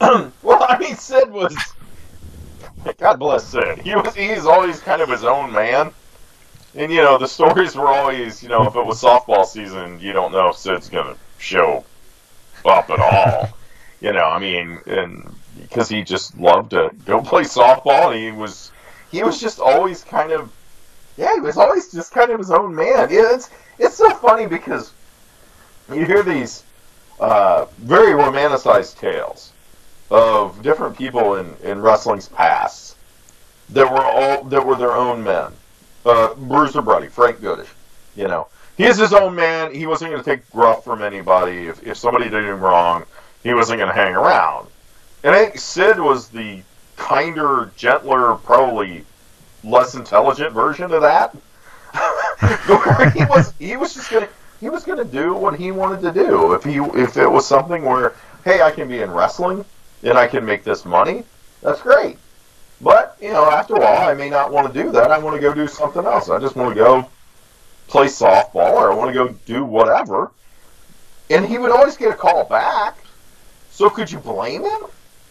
[0.00, 1.56] well, I mean, Sid was.
[2.98, 3.78] God bless Sid.
[3.78, 4.14] He was.
[4.14, 5.90] He's always kind of his own man.
[6.76, 10.12] And you know the stories were always, you know, if it was softball season, you
[10.12, 11.84] don't know if Sid's gonna show
[12.64, 13.48] up at all.
[14.00, 18.32] you know, I mean, and because he just loved to go play softball, and he
[18.32, 18.72] was
[19.10, 20.52] he was just always kind of
[21.16, 23.08] yeah, he was always just kind of his own man.
[23.10, 24.92] It's it's so funny because
[25.92, 26.64] you hear these
[27.20, 29.52] uh, very romanticized tales
[30.10, 32.96] of different people in, in wrestling's past
[33.70, 35.52] that were all that were their own men.
[36.04, 37.68] Uh, Bruiser Brody, Frank Goodish,
[38.14, 39.74] you know, he is his own man.
[39.74, 41.66] He wasn't going to take gruff from anybody.
[41.66, 43.04] If if somebody did him wrong,
[43.42, 44.68] he wasn't going to hang around.
[45.24, 46.62] And I think Sid was the
[46.96, 49.04] kinder, gentler, probably
[49.64, 51.34] less intelligent version of that.
[53.14, 54.28] he was he was just gonna
[54.60, 56.52] he was gonna do what he wanted to do.
[56.52, 59.64] If he if it was something where hey I can be in wrestling
[60.02, 61.24] and I can make this money,
[61.62, 62.18] that's great.
[62.80, 65.10] But you know after a while I may not want to do that.
[65.10, 66.28] I want to go do something else.
[66.28, 67.08] I just want to go
[67.88, 70.30] play softball or I want to go do whatever.
[71.30, 72.98] And he would always get a call back.
[73.70, 74.80] So could you blame him?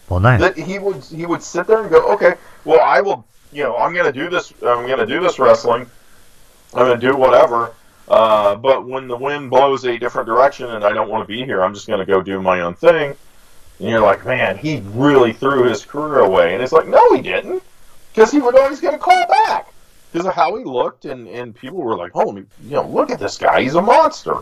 [0.08, 0.40] Well, nice.
[0.40, 3.76] That he would he would sit there and go, okay, well, I will, you know,
[3.76, 4.52] I'm going to do this.
[4.62, 5.86] I'm going to do this wrestling.
[6.74, 7.74] I'm going to do whatever.
[8.08, 11.44] Uh, but when the wind blows a different direction and I don't want to be
[11.44, 13.16] here, I'm just going to go do my own thing.
[13.80, 16.54] And you're like, man, he really threw his career away.
[16.54, 17.62] And it's like, no, he didn't,
[18.14, 19.72] because he would always get a call back
[20.12, 23.18] because of how he looked, and and people were like, oh, you know, look at
[23.18, 24.36] this guy, he's a monster.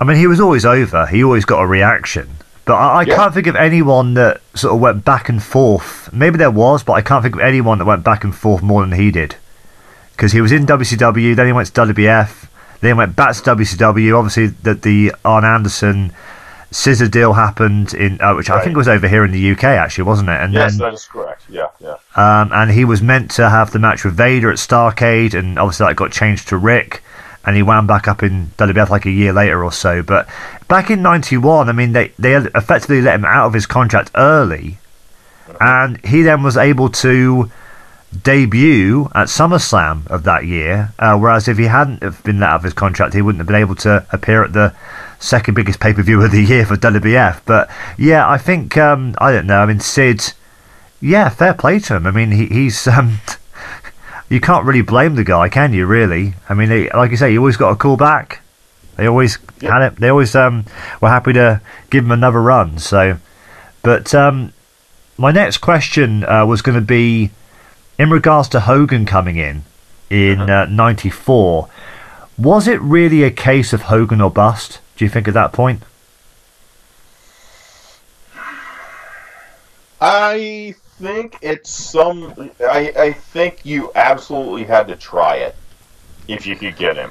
[0.00, 1.06] I mean, he was always over.
[1.06, 2.28] He always got a reaction.
[2.70, 3.16] But I, I yeah.
[3.16, 6.08] can't think of anyone that sort of went back and forth.
[6.12, 8.80] Maybe there was, but I can't think of anyone that went back and forth more
[8.86, 9.34] than he did.
[10.12, 12.46] Because he was in WCW, then he went to WBF,
[12.80, 14.16] then he went back to WCW.
[14.16, 16.12] Obviously, that the Arn Anderson
[16.70, 18.60] scissor deal happened in, uh, which right.
[18.60, 20.40] I think was over here in the UK, actually, wasn't it?
[20.40, 21.42] And yes, then, that is correct.
[21.48, 21.96] Yeah, yeah.
[22.14, 25.86] Um, and he was meant to have the match with Vader at Starcade, and obviously
[25.86, 27.02] that got changed to Ric
[27.44, 30.02] and he wound back up in WBF like a year later or so.
[30.02, 30.28] But
[30.68, 34.78] back in '91, I mean, they they effectively let him out of his contract early,
[35.60, 37.50] and he then was able to
[38.22, 40.92] debut at SummerSlam of that year.
[40.98, 43.46] Uh, whereas if he hadn't have been let out of his contract, he wouldn't have
[43.46, 44.74] been able to appear at the
[45.18, 47.40] second biggest pay per view of the year for WBF.
[47.44, 49.60] But yeah, I think um, I don't know.
[49.60, 50.32] I mean, Sid.
[51.02, 52.06] Yeah, fair play to him.
[52.06, 53.20] I mean, he, he's um,
[54.30, 55.84] you can't really blame the guy, can you?
[55.84, 56.34] Really?
[56.48, 58.40] I mean, they, like you say, you always got a call back.
[58.96, 59.72] They always yep.
[59.72, 59.96] had it.
[59.96, 60.64] They always um,
[61.00, 62.78] were happy to give him another run.
[62.78, 63.18] So,
[63.82, 64.52] but um,
[65.18, 67.30] my next question uh, was going to be
[67.98, 69.64] in regards to Hogan coming in
[70.08, 71.64] in '94.
[71.64, 71.66] Uh-huh.
[71.66, 74.80] Uh, was it really a case of Hogan or bust?
[74.96, 75.82] Do you think at that point?
[80.00, 82.50] I think it's some.
[82.60, 85.56] I, I think you absolutely had to try it
[86.28, 87.10] if you could get him.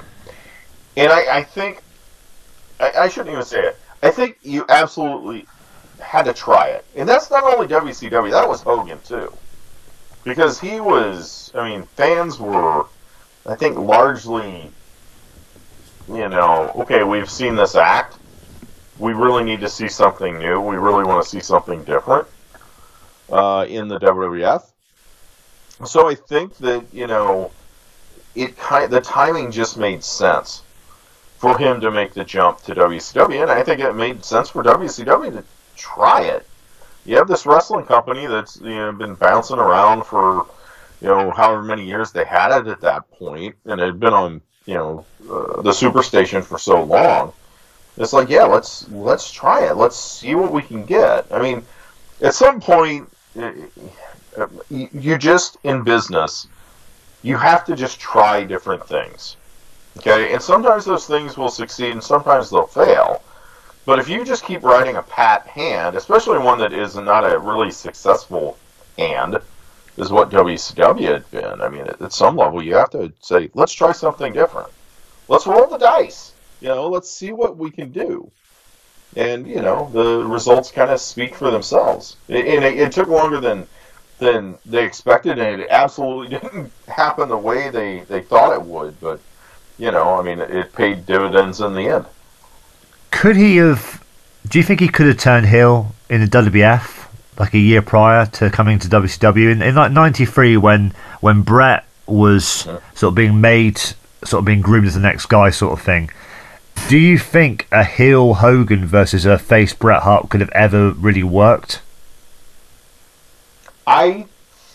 [0.96, 1.82] And I, I think.
[2.78, 3.76] I, I shouldn't even say it.
[4.02, 5.46] I think you absolutely
[6.00, 8.30] had to try it, and that's not only WCW.
[8.30, 9.32] That was Hogan too,
[10.24, 11.50] because he was.
[11.54, 12.86] I mean, fans were,
[13.44, 14.70] I think, largely,
[16.08, 18.16] you know, okay, we've seen this act.
[19.00, 20.60] We really need to see something new.
[20.60, 22.28] We really want to see something different
[23.30, 24.64] uh, in the WWF.
[25.86, 27.50] So I think that you know,
[28.34, 30.62] it kind the timing just made sense
[31.38, 34.62] for him to make the jump to WCW, and I think it made sense for
[34.62, 35.44] WCW to
[35.76, 36.46] try it.
[37.06, 40.46] You have this wrestling company that's you know been bouncing around for
[41.00, 44.12] you know however many years they had it at that point, and it had been
[44.12, 47.32] on you know uh, the Superstation for so long.
[47.96, 49.76] It's like yeah, let's let's try it.
[49.76, 51.26] Let's see what we can get.
[51.30, 51.64] I mean,
[52.20, 53.52] at some point, Uh,
[54.68, 56.46] you just in business,
[57.22, 59.36] you have to just try different things.
[59.98, 63.22] Okay, and sometimes those things will succeed, and sometimes they'll fail.
[63.86, 67.38] But if you just keep writing a pat hand, especially one that is not a
[67.38, 68.56] really successful
[68.96, 69.38] hand,
[69.96, 71.60] is what WCW had been.
[71.60, 74.70] I mean, at, at some level, you have to say, let's try something different.
[75.28, 76.32] Let's roll the dice.
[76.60, 78.30] You know, let's see what we can do.
[79.16, 82.16] And you know, the results kind of speak for themselves.
[82.28, 83.66] It, and it, it took longer than
[84.18, 89.00] than they expected, and it absolutely didn't happen the way they they thought it would.
[89.00, 89.20] But
[89.78, 92.06] you know, I mean, it paid dividends in the end.
[93.10, 94.04] Could he have?
[94.46, 98.26] Do you think he could have turned heel in the WWF like a year prior
[98.26, 102.78] to coming to WCW in, in like '93 when when Bret was yeah.
[102.94, 106.10] sort of being made, sort of being groomed as the next guy, sort of thing?
[106.88, 111.22] Do you think a heel Hogan versus a face Bret Hart could have ever really
[111.22, 111.82] worked?
[113.86, 114.26] I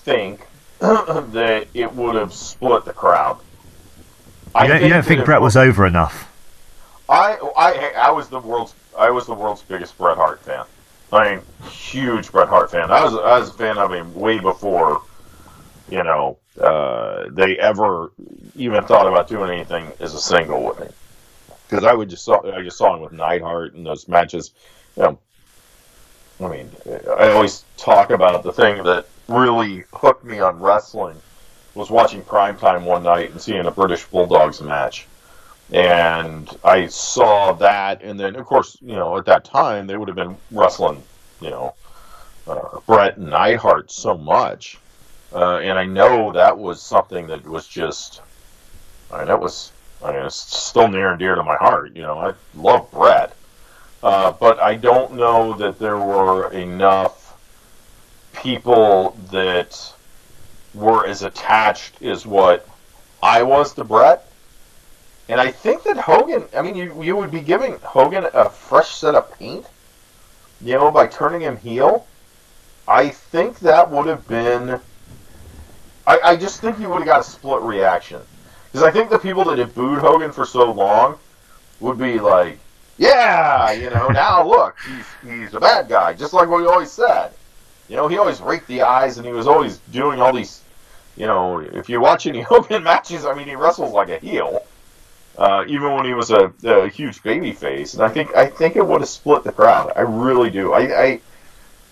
[0.03, 0.45] think
[0.79, 3.39] that it would have split the crowd.
[4.61, 6.31] You don't, you don't think Bret was over enough?
[7.09, 10.65] I, I, I was the world's I was the world's biggest Bret Hart fan.
[11.11, 12.91] I mean, huge Bret Hart fan.
[12.91, 15.01] I was I was a fan of him way before,
[15.89, 18.11] you know, uh, they ever
[18.55, 20.87] even thought about doing anything as a single with me.
[21.69, 24.51] Because I would just saw I just saw him with Neidhart and those matches.
[24.95, 25.19] You know,
[26.39, 26.71] I mean,
[27.17, 31.15] I always talk about the thing that really hooked me on wrestling
[31.73, 35.07] was watching primetime one night and seeing a British Bulldogs match.
[35.71, 40.07] And I saw that, and then, of course, you know, at that time, they would
[40.07, 41.01] have been wrestling,
[41.41, 41.73] you know,
[42.47, 44.77] uh, Bret and Neidhart so much.
[45.33, 48.21] Uh, and I know that was something that was just,
[49.11, 49.71] I mean, that was,
[50.03, 51.95] I mean, it's still near and dear to my heart.
[51.95, 53.35] You know, I love Bret.
[54.03, 57.37] Uh, but I don't know that there were enough
[58.33, 59.93] people that
[60.73, 62.67] were as attached as what
[63.23, 64.27] I was to Bret.
[65.27, 68.89] And I think that Hogan, I mean, you, you would be giving Hogan a fresh
[68.89, 69.65] set of paint,
[70.61, 72.05] you know, by turning him heel.
[72.87, 74.79] I think that would have been.
[76.05, 78.21] I, I just think you would have got a split reaction.
[78.75, 81.17] Because I think the people that had booed Hogan for so long
[81.79, 82.59] would be like,
[82.97, 86.91] yeah, you know, now look, he's, he's a bad guy, just like what we always
[86.91, 87.31] said.
[87.87, 90.61] You know, he always raked the eyes and he was always doing all these
[91.15, 94.61] you know, if you watch any Hogan matches, I mean, he wrestles like a heel.
[95.37, 98.75] Uh, even when he was a, a, huge baby face, and I think I think
[98.75, 99.93] it would have split the crowd.
[99.95, 100.73] I really do.
[100.73, 101.21] I, I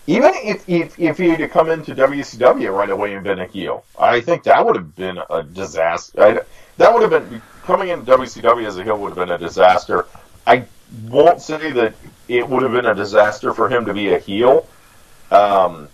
[0.06, 3.86] even if, if if he had come into WCW right away and been a heel,
[3.98, 6.22] I think that would have been a disaster.
[6.22, 6.40] I,
[6.78, 10.06] that would have been coming into WCW as a heel would have been a disaster.
[10.46, 10.66] I
[11.06, 11.94] won't say that
[12.28, 14.68] it would have been a disaster for him to be a heel.
[15.32, 15.90] Um,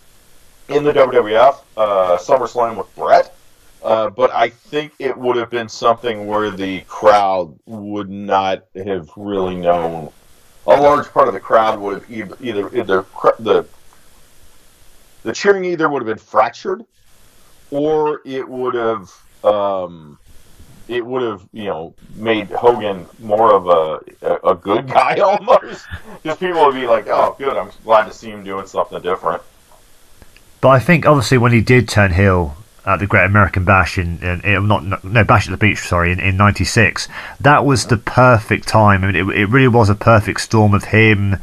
[0.67, 3.33] in the WWF, uh, SummerSlam with Bret.
[3.81, 9.09] Uh, but I think it would have been something where the crowd would not have
[9.15, 10.11] really known.
[10.67, 13.05] A large part of the crowd would have either, either, either
[13.39, 13.65] the
[15.23, 16.85] the cheering either would have been fractured,
[17.71, 19.11] or it would have
[19.43, 20.17] um,
[20.89, 25.86] it would have you know made Hogan more of a a, good guy almost,
[26.21, 29.41] because people would be like, oh, good, I'm glad to see him doing something different.
[30.62, 34.21] But I think obviously when he did turn heel at the Great American Bash in,
[34.23, 37.08] in, in not no Bash at the Beach, sorry, in, in '96,
[37.40, 39.04] that was the perfect time.
[39.04, 41.37] I mean, it, it really was a perfect storm of him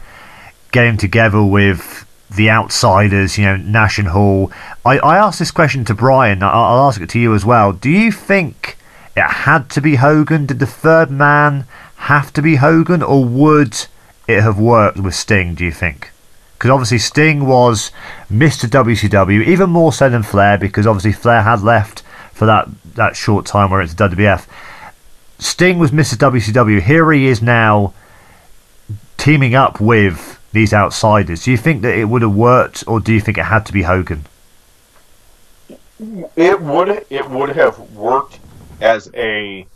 [0.72, 4.50] getting together with the outsiders, you know, Nash and Hall.
[4.84, 6.42] I, I asked this question to Bryan.
[6.42, 7.72] I'll, I'll ask it to you as well.
[7.72, 8.76] Do you think
[9.16, 10.46] it had to be Hogan?
[10.46, 11.64] Did the third man
[11.96, 13.86] have to be Hogan, or would
[14.28, 15.54] it have worked with Sting?
[15.54, 16.10] Do you think?
[16.56, 17.92] because obviously Sting was
[18.30, 18.68] Mr.
[18.68, 22.02] WCW, even more so than Flair, because obviously Flair had left
[22.32, 24.46] for that, that short time where it's WWF.
[25.38, 26.16] Sting was Mr.
[26.16, 26.80] WCW.
[26.80, 27.92] Here he is now
[29.18, 31.44] teaming up with these outsiders.
[31.44, 33.72] Do you think that it would have worked, or do you think it had to
[33.72, 34.24] be Hogan?
[36.36, 38.38] It would it would have worked
[38.80, 39.66] as a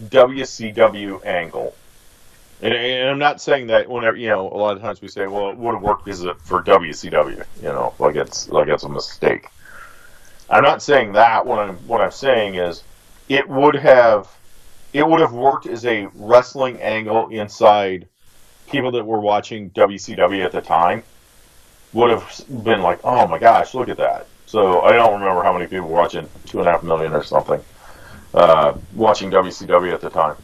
[0.00, 1.74] WCW angle.
[2.60, 5.26] And, and, I'm not saying that whenever you know a lot of times we say,
[5.26, 8.88] well, it would have worked because for WCW, you know, like it's like it's a
[8.88, 9.48] mistake.
[10.50, 11.46] I'm not saying that.
[11.46, 12.82] What I'm what I'm saying is,
[13.28, 14.28] it would have
[14.92, 18.08] it would have worked as a wrestling angle inside
[18.70, 21.02] people that were watching WCW at the time
[21.92, 24.26] would have been like, oh my gosh, look at that.
[24.46, 27.22] So I don't remember how many people were watching two and a half million or
[27.22, 27.62] something
[28.34, 30.36] uh, watching WCW at the time.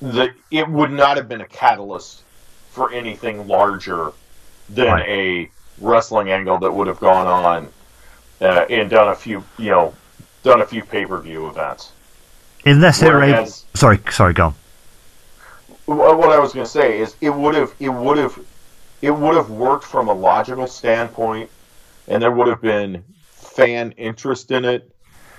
[0.00, 2.22] The, it would not have been a catalyst
[2.70, 4.12] for anything larger
[4.68, 5.08] than right.
[5.08, 5.50] a
[5.80, 7.68] wrestling angle that would have gone on
[8.40, 9.94] uh, and done a few, you know,
[10.42, 11.92] done a few pay per view events.
[12.64, 13.46] Unless they were able.
[13.46, 14.54] Sorry, sorry, go on.
[15.86, 18.38] What I was going to say is, it would have, it would have,
[19.02, 21.48] it would have worked from a logical standpoint,
[22.08, 24.90] and there would have been fan interest in it,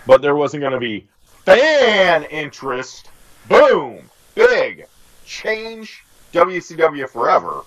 [0.07, 1.05] but there wasn't going to be
[1.45, 3.11] fan interest.
[3.47, 4.87] Boom, big
[5.25, 6.03] change
[6.33, 7.61] WCW forever.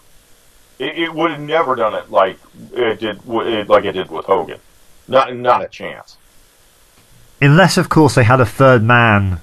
[0.78, 2.38] It, it would have never done it like
[2.72, 4.58] it did, like it did with Hogan.
[5.06, 6.16] Not, not a chance.
[7.40, 9.40] Unless, of course, they had a third man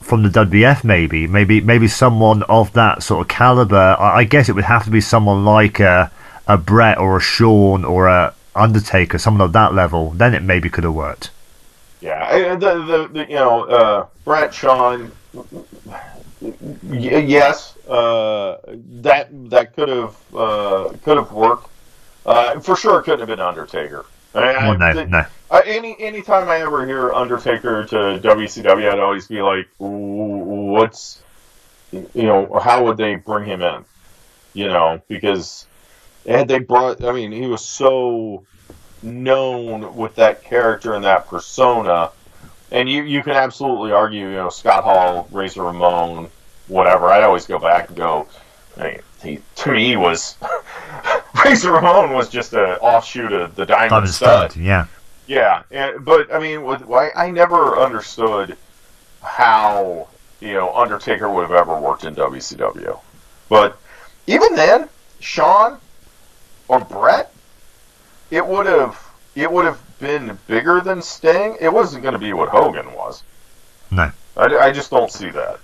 [0.00, 3.96] from the WF, maybe, maybe, maybe someone of that sort of caliber.
[3.98, 6.10] I, guess it would have to be someone like a,
[6.46, 10.10] a Bret or a Shawn or a Undertaker, someone of that level.
[10.10, 11.30] Then it maybe could have worked.
[12.00, 15.10] Yeah, the, the, the you know uh, Bret Shawn,
[16.40, 18.58] yes, uh,
[19.00, 21.68] that that could have uh, could have worked.
[22.24, 24.04] Uh, for sure, it couldn't have been Undertaker.
[24.34, 25.24] I, well, no, no.
[25.50, 31.22] Uh, any anytime I ever hear Undertaker to WCW, I'd always be like, "What's
[31.90, 32.60] you know?
[32.62, 33.84] How would they bring him in?
[34.52, 35.66] You know, because
[36.26, 38.44] had they brought, I mean, he was so
[39.02, 42.10] known with that character and that persona,
[42.70, 46.28] and you you can absolutely argue, you know, Scott Hall, Razor Ramon,
[46.66, 47.06] whatever.
[47.06, 48.28] I'd always go back and go,
[48.78, 50.36] mean, he to me was
[51.44, 54.50] Razor Ramon was just an offshoot of the Diamond, Diamond Stud.
[54.52, 54.62] Stud.
[54.62, 54.86] Yeah.
[55.26, 58.56] Yeah, and, but I mean, with, I, I never understood
[59.22, 60.08] how
[60.40, 62.98] you know Undertaker would have ever worked in WCW,
[63.50, 63.78] but
[64.26, 64.88] even then,
[65.20, 65.78] Shawn
[66.68, 67.30] or Bret,
[68.30, 68.98] it would have
[69.34, 71.56] it would have been bigger than Sting.
[71.60, 73.22] It wasn't going to be what Hogan was.
[73.90, 75.60] No, I, I just don't see that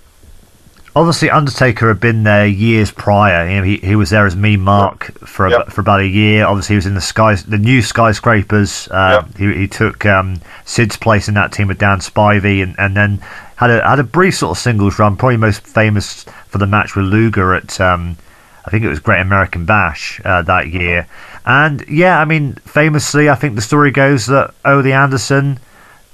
[0.96, 3.48] obviously Undertaker had been there years prior.
[3.48, 5.68] You know, he he was there as Mean Mark for yep.
[5.68, 6.46] for about a year.
[6.46, 8.88] Obviously, he was in the sky the new skyscrapers.
[8.88, 9.36] Uh, yep.
[9.36, 13.18] he, he took um, Sid's place in that team with Dan Spivey, and, and then
[13.56, 15.16] had a had a brief sort of singles run.
[15.16, 18.16] Probably most famous for the match with Luger at um,
[18.64, 21.06] I think it was Great American Bash uh, that year.
[21.46, 25.58] And yeah, I mean, famously, I think the story goes that Ole Anderson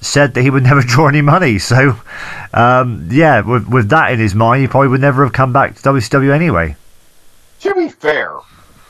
[0.01, 1.59] said that he would never draw any money.
[1.59, 1.97] So,
[2.53, 5.77] um, yeah, with, with that in his mind, he probably would never have come back
[5.77, 6.77] to WCW anyway.
[7.61, 8.39] To be fair,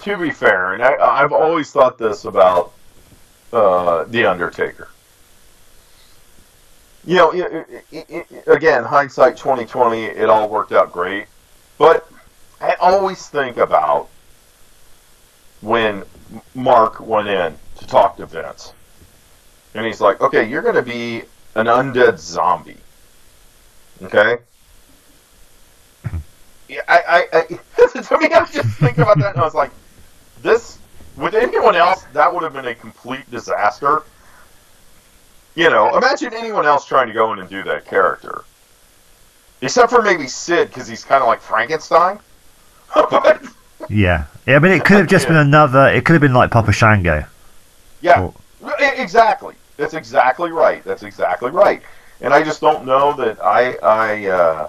[0.02, 2.72] to be fair, and I, have always thought this about
[3.52, 4.88] uh, The Undertaker.
[7.04, 11.26] You know, it, it, it, again, hindsight 2020, it all worked out great.
[11.78, 12.06] But
[12.60, 14.08] I always think about
[15.62, 16.04] when
[16.54, 18.72] Mark went in to talk to Vince
[19.74, 21.22] and he's like, okay, you're going to be
[21.54, 22.76] an undead zombie.
[24.02, 24.38] Okay?
[26.68, 29.56] Yeah, I, I, I to me, I was just thinking about that, and I was
[29.56, 29.72] like,
[30.40, 30.78] this,
[31.16, 34.04] with anyone else, that would have been a complete disaster.
[35.56, 38.44] You know, imagine anyone else trying to go in and do that character.
[39.62, 42.20] Except for maybe Sid, because he's kind of like Frankenstein.
[42.94, 43.42] but,
[43.88, 44.26] yeah.
[44.46, 46.72] Yeah, I mean, it could have just been another, it could have been like Papa
[46.72, 47.24] Shango.
[48.00, 48.34] Yeah, or,
[48.80, 49.54] exactly.
[49.76, 50.82] That's exactly right.
[50.84, 51.82] That's exactly right.
[52.20, 54.68] And I just don't know that I, I, uh,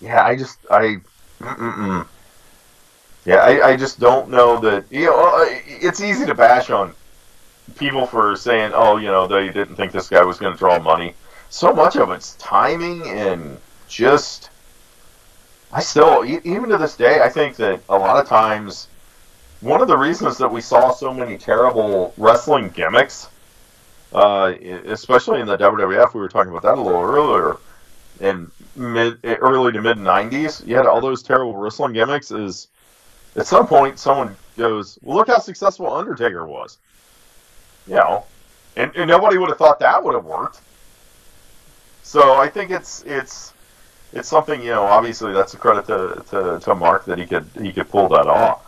[0.00, 0.96] yeah, I just, I,
[1.40, 2.06] mm-mm.
[3.24, 6.94] yeah, I, I just don't know that, you know, uh, it's easy to bash on
[7.76, 10.78] people for saying, oh, you know, they didn't think this guy was going to draw
[10.78, 11.14] money.
[11.50, 14.49] So much of it's timing and just,
[15.72, 18.88] I still, even to this day, I think that a lot of times,
[19.60, 23.28] one of the reasons that we saw so many terrible wrestling gimmicks
[24.12, 24.54] uh,
[24.86, 26.14] especially in the WWF.
[26.14, 27.56] We were talking about that a little earlier.
[28.20, 32.30] In mid, early to mid '90s, you had all those terrible wrestling gimmicks.
[32.30, 32.68] Is
[33.36, 36.78] at some point someone goes, "Well, look how successful Undertaker was,"
[37.86, 38.24] you know,
[38.76, 40.60] and, and nobody would have thought that would have worked.
[42.02, 43.54] So I think it's it's
[44.12, 44.82] it's something you know.
[44.82, 48.26] Obviously, that's a credit to, to, to Mark that he could he could pull that
[48.26, 48.66] off.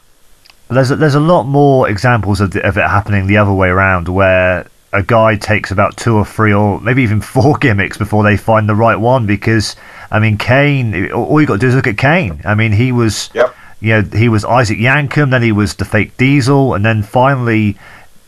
[0.69, 3.69] There's a, there's a lot more examples of, the, of it happening the other way
[3.69, 8.23] around, where a guy takes about two or three or maybe even four gimmicks before
[8.23, 9.27] they find the right one.
[9.27, 9.77] Because
[10.11, 12.41] I mean, Kane, all you got to do is look at Kane.
[12.45, 13.31] I mean, he was.
[13.35, 13.57] Yep.
[13.81, 17.77] You know, he was Isaac Yankem, then he was the fake Diesel, and then finally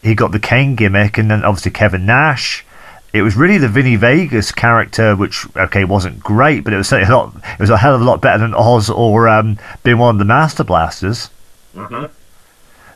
[0.03, 2.65] he got the Kane gimmick, and then obviously Kevin Nash.
[3.15, 7.15] It was really the Vinnie Vegas character, which okay wasn't great, but it was certainly
[7.15, 7.33] a lot.
[7.37, 10.19] It was a hell of a lot better than Oz or um, being one of
[10.19, 11.31] the Master Blasters.
[11.77, 12.13] Mm-hmm.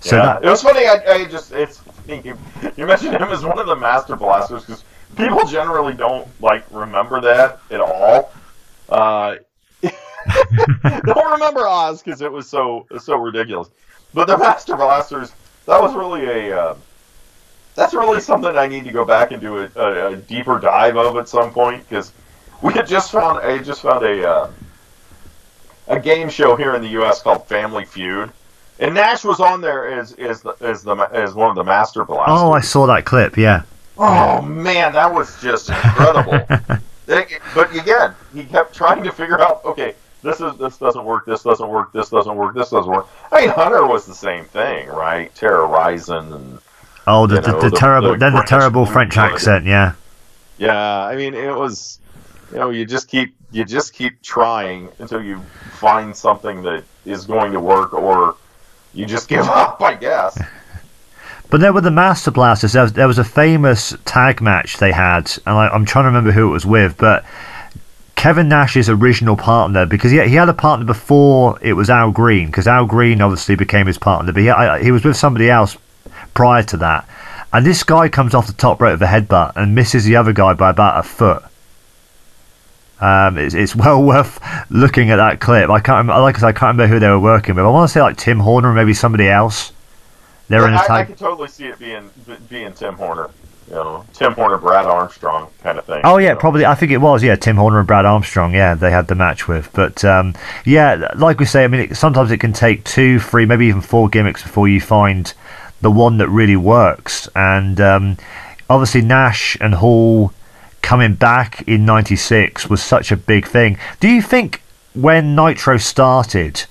[0.00, 0.22] So yeah.
[0.24, 0.86] that it was funny.
[0.86, 2.36] I, I just it's you,
[2.76, 4.82] you mentioned him as one of the Master Blasters because
[5.16, 8.32] people generally don't like remember that at all.
[8.88, 9.36] Uh,
[9.82, 13.68] don't remember Oz because it was so so ridiculous.
[14.12, 15.30] But the Master Blasters,
[15.66, 16.74] that was really a uh,
[17.78, 20.96] that's really something I need to go back and do a, a, a deeper dive
[20.96, 22.12] of at some point because
[22.60, 24.50] we had just found I just found a uh,
[25.86, 27.22] a game show here in the U.S.
[27.22, 28.30] called Family Feud,
[28.80, 32.04] and Nash was on there as as the, as the as one of the Master
[32.04, 32.34] Blasters.
[32.36, 33.36] oh, I saw that clip.
[33.36, 33.62] Yeah,
[33.96, 36.46] Oh man, that was just incredible.
[37.54, 41.42] But again, he kept trying to figure out, okay, this is this doesn't work, this
[41.42, 43.08] doesn't work, this doesn't work, this doesn't work.
[43.32, 45.34] I mean, Hunter was the same thing, right?
[45.34, 46.58] Terra Ryzing and
[47.08, 49.64] oh the the, know, the, the- terrible the then the terrible French accent.
[49.66, 49.94] Yeah,
[50.58, 51.98] yeah, I mean, it was,
[52.52, 55.40] you know, you just keep you just keep trying until you
[55.72, 58.36] find something that is going to work, or
[58.94, 60.38] you just give up, I guess.
[61.50, 62.72] But there were the Master Blasters.
[62.72, 66.08] There was, there was a famous tag match they had, and I, I'm trying to
[66.08, 66.98] remember who it was with.
[66.98, 67.24] But
[68.16, 72.48] Kevin Nash's original partner, because he, he had a partner before it was Al Greene,
[72.48, 75.78] because Al Greene obviously became his partner, but he, I, he was with somebody else
[76.38, 77.04] prior to that.
[77.52, 80.32] And this guy comes off the top rope with a headbutt and misses the other
[80.32, 81.42] guy by about a foot.
[83.00, 84.38] Um, it's, it's well worth
[84.70, 85.68] looking at that clip.
[85.68, 87.64] I can't, remember, like I said, I can't remember who they were working with.
[87.64, 89.72] I want to say like Tim Horner or maybe somebody else.
[90.46, 90.90] They're in a I, I tag.
[90.90, 92.08] I can totally see it being
[92.48, 93.30] being Tim Horner,
[93.66, 96.02] you know, Tim Horner, Brad Armstrong kind of thing.
[96.04, 96.40] Oh yeah, you know.
[96.40, 96.66] probably.
[96.66, 97.24] I think it was.
[97.24, 98.54] Yeah, Tim Horner and Brad Armstrong.
[98.54, 99.70] Yeah, they had the match with.
[99.72, 100.34] But um,
[100.64, 103.82] yeah, like we say, I mean, it, sometimes it can take two, three, maybe even
[103.82, 105.34] four gimmicks before you find
[105.80, 107.28] the one that really works.
[107.34, 108.16] And um,
[108.68, 110.32] obviously, Nash and Hall
[110.82, 113.78] coming back in '96 was such a big thing.
[114.00, 114.62] Do you think
[114.94, 116.64] when Nitro started?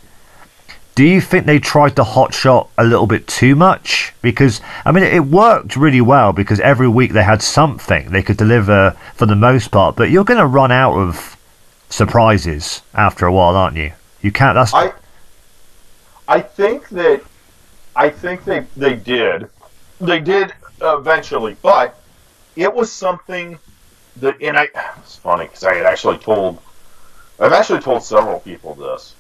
[0.96, 4.14] Do you think they tried to hotshot a little bit too much?
[4.24, 8.38] Because I mean, it worked really well because every week they had something they could
[8.38, 9.96] deliver for the most part.
[9.96, 11.38] But you're going to run out of
[11.90, 13.94] surprises after a while, aren't you?
[14.22, 14.56] You can't.
[14.56, 14.94] That's I
[16.28, 17.22] I think that
[17.98, 19.50] I think they they did
[20.00, 22.00] they did eventually, but
[22.56, 23.58] it was something
[24.18, 24.70] that and I
[25.00, 26.62] it's funny because I had actually told
[27.40, 29.16] I've actually told several people this.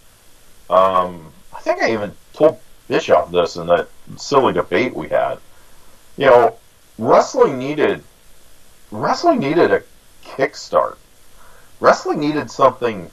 [0.70, 5.40] Um, I think I even told Bischoff this in that silly debate we had.
[6.16, 6.58] You know,
[7.00, 8.04] wrestling needed
[8.92, 9.82] wrestling needed a
[10.24, 10.98] kickstart.
[11.80, 13.10] Wrestling needed something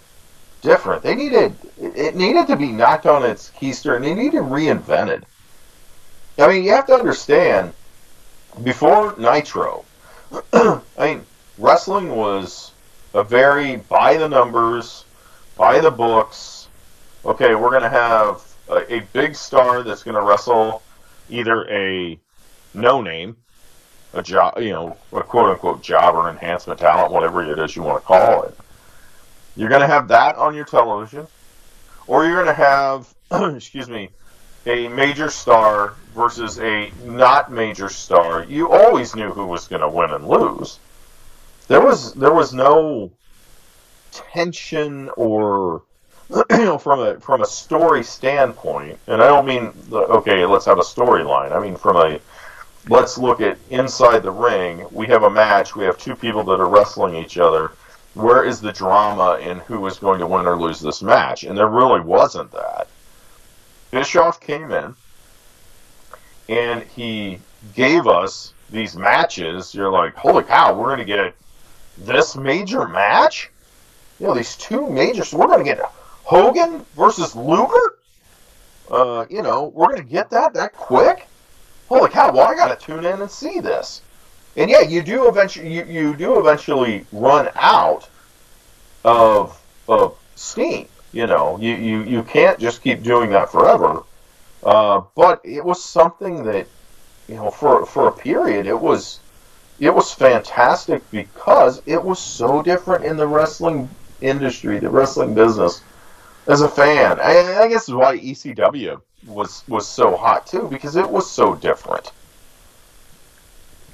[0.61, 1.03] different.
[1.03, 5.23] They needed it needed to be knocked on its keister and they needed reinvented.
[6.39, 7.73] I mean, you have to understand
[8.63, 9.85] before Nitro,
[10.53, 11.27] I mean,
[11.59, 12.73] wrestling was
[13.13, 15.05] a very by the numbers,
[15.57, 16.69] by the books.
[17.25, 20.83] Okay, we're going to have a, a big star that's going to wrestle
[21.31, 22.19] either a
[22.75, 23.37] no name,
[24.13, 28.03] a job, you know, a quote unquote jobber, enhancement talent, whatever it is you want
[28.03, 28.57] to call it.
[29.57, 31.27] You're going to have that on your television,
[32.09, 33.15] or you're going to have,
[33.57, 34.11] excuse me,
[34.67, 38.45] a major star versus a not major star.
[38.45, 40.79] You always knew who was going to win and lose.
[41.69, 43.11] There was there was no
[44.13, 45.83] tension or
[46.51, 50.67] you know from a from a story standpoint, and I don't mean the, okay, let's
[50.67, 51.53] have a storyline.
[51.53, 52.21] I mean from a
[52.89, 54.87] let's look at inside the ring.
[54.91, 55.75] We have a match.
[55.75, 57.73] We have two people that are wrestling each other.
[58.15, 61.45] Where is the drama in who is going to win or lose this match?
[61.45, 62.89] And there really wasn't that.
[63.95, 64.93] Bischoff came in
[66.49, 67.39] and he
[67.77, 69.73] gave us these matches.
[69.73, 71.33] You're like, holy cow, we're going to get
[71.99, 73.53] this major match?
[74.19, 75.33] You know, these two majors.
[75.33, 75.79] We're going to get
[76.25, 77.95] Hogan versus Luger?
[78.91, 81.29] Uh, you know, we're going to get that that quick?
[81.89, 84.03] Holy cow, well, I got to tune in and see this.
[84.57, 88.09] And yeah, you do eventually you, you do eventually run out
[89.05, 90.89] of of steam.
[91.15, 94.03] You know, you, you, you can't just keep doing that forever.
[94.63, 96.67] Uh, but it was something that,
[97.29, 99.21] you know, for for a period, it was
[99.79, 103.89] it was fantastic because it was so different in the wrestling
[104.21, 105.83] industry, the wrestling business,
[106.47, 107.21] as a fan.
[107.21, 111.55] I, I guess is why ECW was was so hot too because it was so
[111.55, 112.11] different.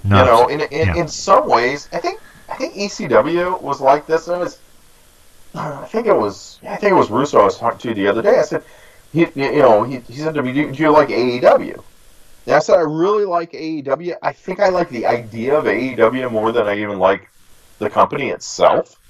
[0.04, 0.96] No, you know, in in, yeah.
[0.96, 4.28] in some ways, I think I think ECW was like this.
[4.28, 4.58] And it was,
[5.54, 8.22] I think it was, I think it was Russo I was talking to the other
[8.22, 8.38] day.
[8.38, 8.62] I said,
[9.12, 11.82] he, you know, he, he said to me, do, do you like AEW?
[12.46, 14.16] And I said, I really like AEW.
[14.22, 17.28] I think I like the idea of AEW more than I even like
[17.78, 19.00] the company itself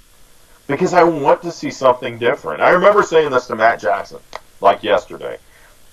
[0.67, 2.63] because I want to see something different.
[2.63, 4.21] I remember saying this to Matt Jackson
[4.61, 5.39] like yesterday.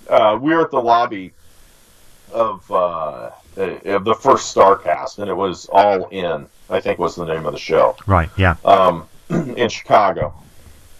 [0.08, 1.32] Uh, we were at the lobby
[2.32, 6.46] of uh, of the first Starcast, and it was All In.
[6.70, 8.56] I think was the name of the show right, yeah.
[8.64, 9.08] um,
[9.56, 10.34] in Chicago.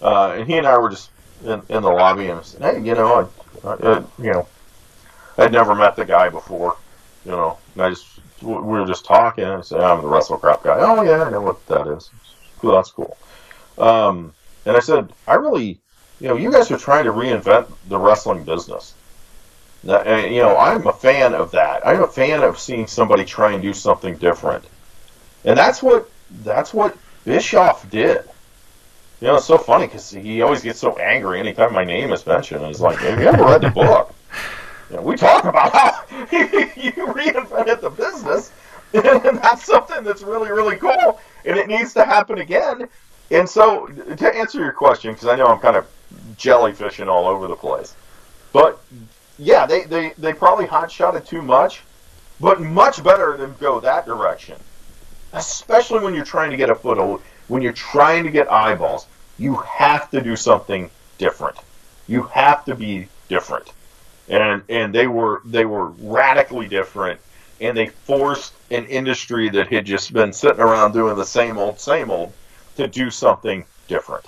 [0.01, 1.11] Uh, and he and I were just
[1.45, 3.29] in, in the lobby, and I said, "Hey, you know,
[3.65, 4.47] I, I, you know,
[5.37, 6.77] I'd never met the guy before,
[7.25, 9.45] you know, and I just we were just talking.
[9.45, 10.79] And I said, I'm the WrestleCrap guy.
[10.81, 12.11] Oh yeah, I know what that is.
[12.59, 13.17] Cool, that's cool.
[13.79, 14.33] Um,
[14.67, 15.79] and I said, I really,
[16.21, 18.95] you know, you guys are trying to reinvent the wrestling business.
[19.89, 21.87] And, you know, I'm a fan of that.
[21.87, 24.65] I'm a fan of seeing somebody try and do something different,
[25.45, 26.11] and that's what
[26.43, 28.25] that's what Bischoff did.
[29.21, 32.25] You know, it's so funny because he always gets so angry anytime my name is
[32.27, 32.65] mentioned.
[32.67, 34.15] He's like, "Have you ever read the book?"
[34.91, 38.53] You know, we talk about how you reinvented the business,
[38.93, 42.89] and that's something that's really, really cool, and it needs to happen again.
[43.31, 45.87] And so, to answer your question, because I know I'm kind of
[46.37, 47.95] jellyfishing all over the place,
[48.53, 48.81] but
[49.39, 51.83] yeah, they, they, they probably hot it too much,
[52.41, 54.57] but much better than go that direction.
[55.33, 59.07] Especially when you're trying to get a foothold, when you're trying to get eyeballs,
[59.39, 61.57] you have to do something different.
[62.07, 63.73] You have to be different.
[64.29, 67.21] And and they were they were radically different
[67.61, 71.81] and they forced an industry that had just been sitting around doing the same old
[71.81, 72.33] same old
[72.77, 74.27] to do something different.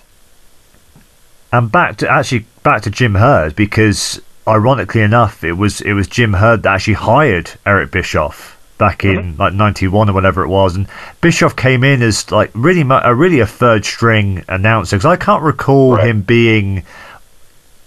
[1.53, 6.09] And back to actually back to Jim Herd because ironically enough, it was it was
[6.09, 10.75] Jim Herd that actually hired Eric Bischoff back in like '91 or whatever it was,
[10.75, 10.89] and
[11.21, 15.43] Bischoff came in as like really a really a third string announcer because I can't
[15.45, 16.09] recall Right.
[16.09, 16.83] him being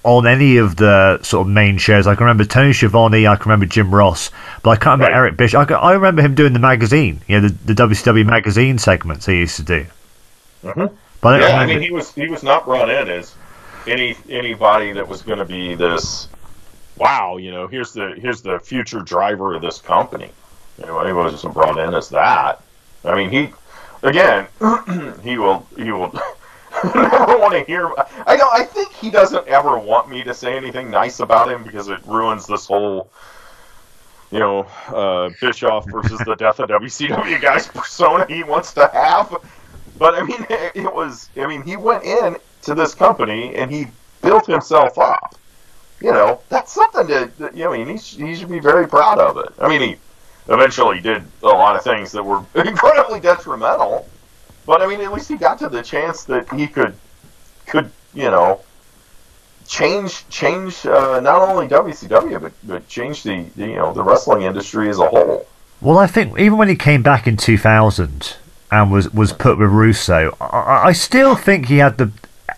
[0.03, 2.05] on any of the sort of main shows.
[2.07, 4.29] I can remember Tony Schiavone, I can remember Jim Ross,
[4.61, 5.17] but I can't remember Right.
[5.17, 5.71] Eric Bischoff.
[5.71, 9.37] I, I remember him doing the magazine, you know, the, the WCW magazine segments he
[9.39, 9.85] used to do.
[10.63, 10.91] Mhm.
[11.21, 13.33] But I Yeah, I mean he was he was not brought in as
[13.87, 16.27] any anybody that was going to be this.
[16.97, 20.29] Wow, you know, here's the here's the future driver of this company.
[20.77, 22.61] You know, he wasn't brought in as that.
[23.05, 23.53] I mean, he
[24.01, 24.47] again,
[25.23, 26.11] he will he will
[26.83, 27.91] never want to hear.
[28.25, 28.53] I don't.
[28.53, 31.99] I think he doesn't ever want me to say anything nice about him because it
[32.05, 33.09] ruins this whole.
[34.31, 39.35] You know, uh, Bischoff versus the death of WCW guys persona he wants to have.
[39.99, 41.29] But I mean, it was.
[41.37, 43.87] I mean, he went in to this company and he
[44.21, 45.35] built himself up.
[46.01, 47.31] You know, that's something to.
[47.37, 49.53] that, You know, I mean, he, he should be very proud of it.
[49.59, 49.97] I mean, he
[50.47, 54.07] eventually did a lot of things that were incredibly detrimental.
[54.65, 56.95] But I mean, at least he got to the chance that he could,
[57.65, 58.61] could you know,
[59.67, 64.89] change change uh, not only WCW but but change the, you know the wrestling industry
[64.89, 65.47] as a whole.
[65.81, 68.37] Well, I think even when he came back in 2000
[68.71, 72.11] and was, was put with Russo, I, I still think he had the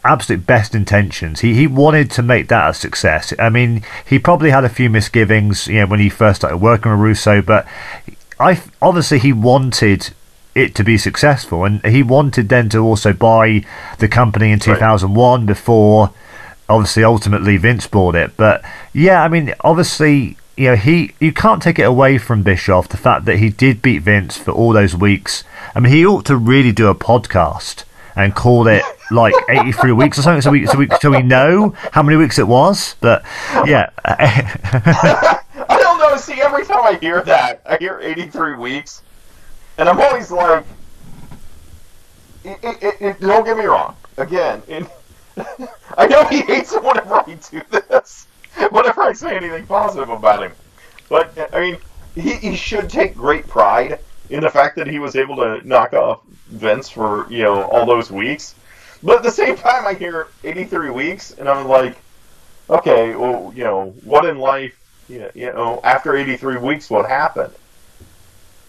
[0.06, 1.41] absolute best intentions.
[1.41, 3.34] He he wanted to make that a success.
[3.39, 6.91] I mean, he probably had a few misgivings, you know, when he first started working
[6.91, 7.68] with Russo, but
[8.39, 10.12] I obviously he wanted
[10.53, 13.66] it to be successful, and he wanted then to also buy
[13.99, 16.14] the company in 2001 before
[16.68, 18.36] obviously ultimately Vince bought it.
[18.38, 22.89] But yeah, I mean, obviously, you know, he you can't take it away from Bischoff
[22.89, 25.43] the fact that he did beat Vince for all those weeks.
[25.74, 27.84] I mean, he ought to really do a podcast
[28.16, 31.70] and call it like 83 weeks or something so we so we so we know
[31.91, 32.95] how many weeks it was.
[33.01, 33.24] But
[33.66, 36.16] yeah, I don't know.
[36.18, 39.03] See, every time I hear that, I hear 83 weeks,
[39.78, 40.66] and I'm always like,
[42.43, 43.95] it, it, it, don't get me wrong.
[44.18, 44.88] Again, in,
[45.97, 48.28] I know he hates it whenever I do this,
[48.72, 50.51] whenever I say anything positive about him.
[51.10, 51.78] But, I mean,
[52.16, 53.99] he, he should take great pride
[54.30, 57.86] in the fact that he was able to knock off Vince for, you know, all
[57.86, 58.56] those weeks.
[59.06, 61.95] But at the same time, I hear 83 weeks, and I'm like,
[62.70, 64.74] okay, well, you know, what in life,
[65.08, 67.53] you know, after 83 weeks, what happened?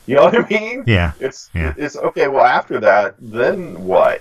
[0.04, 0.84] You know what I mean?
[0.86, 1.12] yeah.
[1.18, 1.72] It's Yeah.
[1.76, 2.28] it's okay.
[2.28, 4.20] Well, after that, then what?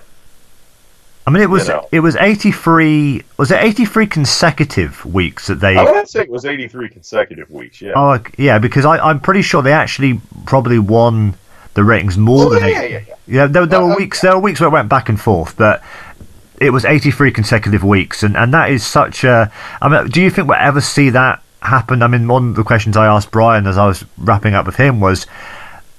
[1.26, 1.88] I mean, it was You know.
[1.92, 3.22] it was 83.
[3.36, 5.76] Was it 83 consecutive weeks that they?
[5.76, 7.80] I would say it was 83 consecutive weeks.
[7.82, 7.92] Yeah.
[7.94, 11.34] Oh, yeah, because I, I'm pretty sure they actually probably won
[11.74, 12.90] the ratings more Oh, than yeah, eight.
[12.90, 13.14] yeah, yeah, yeah.
[13.28, 14.20] Yeah, there, there Uh, were weeks.
[14.22, 15.82] There were weeks where it went back and forth, but
[16.60, 19.52] it was 83 consecutive weeks, and, and that is such a.
[19.80, 22.02] I mean, do you think we'll ever see that happen?
[22.02, 24.76] I mean, one of the questions I asked Bryan as I was wrapping up with
[24.76, 25.26] him was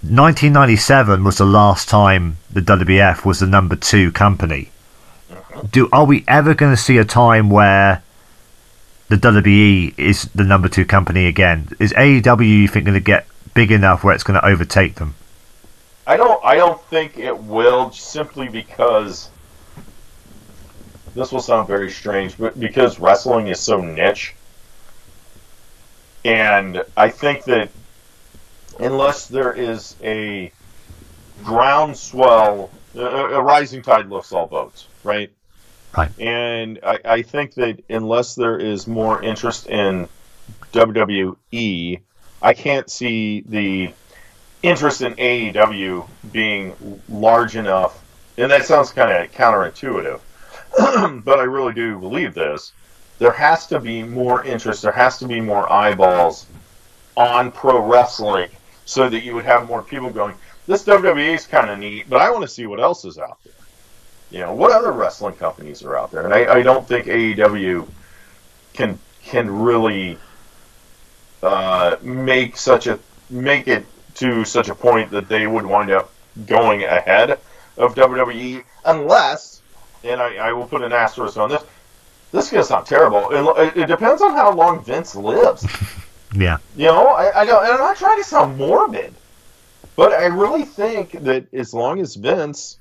[0.01, 4.69] 1997 was the last time the WWF was the number two company.
[5.71, 8.03] Do Are we ever going to see a time where
[9.09, 11.69] the WWE is the number two company again?
[11.79, 15.15] Is AEW, you think, going to get big enough where it's going to overtake them?
[16.05, 16.43] I don't.
[16.45, 19.29] I don't think it will, simply because
[21.17, 24.35] this will sound very strange, but because wrestling is so niche,
[26.23, 27.69] and I think that
[28.79, 30.51] unless there is a
[31.43, 35.31] groundswell, a, a rising tide lifts all boats, right?
[35.97, 36.11] Right.
[36.19, 40.07] And I, I think that unless there is more interest in
[40.73, 41.99] WWE,
[42.41, 43.93] I can't see the
[44.61, 48.03] interest in AEW being large enough.
[48.37, 50.19] And that sounds kind of counterintuitive,
[51.23, 52.73] but I really do believe this.
[53.19, 56.45] There has to be more interest, there has to be more eyeballs
[57.15, 58.49] on pro wrestling
[58.85, 60.35] so that you would have more people going,
[60.67, 63.37] this WWE is kind of neat, but I want to see what else is out
[63.43, 63.53] there.
[64.29, 66.25] You know, what other wrestling companies are out there?
[66.25, 67.87] And I, I don't think AEW
[68.73, 70.17] can can really
[71.41, 72.99] uh, make such a
[73.29, 76.11] make it to such a point that they would wind up
[76.45, 77.39] going ahead
[77.77, 79.56] of WWE unless,
[80.03, 81.63] and I, I will put an asterisk on this.
[82.31, 83.29] This is gonna sound terrible.
[83.31, 85.65] It, it depends on how long Vince lives.
[86.35, 86.57] Yeah.
[86.75, 89.13] You know, I, I don't, and I'm not trying to sound morbid,
[89.95, 92.77] but I really think that as long as Vince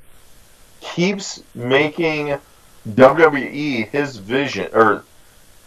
[0.80, 2.38] keeps making
[2.88, 5.04] WWE his vision, or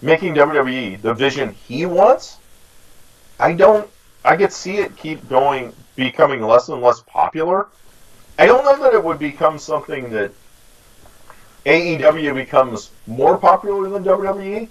[0.02, 2.38] making WWE the vision he wants,
[3.39, 3.89] I don't,
[4.24, 7.68] I could see it keep going, becoming less and less popular.
[8.38, 10.32] I don't know that it would become something that
[11.66, 14.70] AEW becomes more popular than WWE,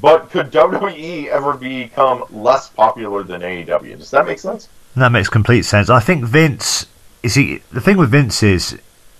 [0.00, 3.98] but could WWE ever become less popular than AEW?
[3.98, 4.68] Does that make sense?
[4.96, 5.88] That makes complete sense.
[5.90, 6.86] I think Vince.
[7.22, 8.78] You see, the thing with Vince is,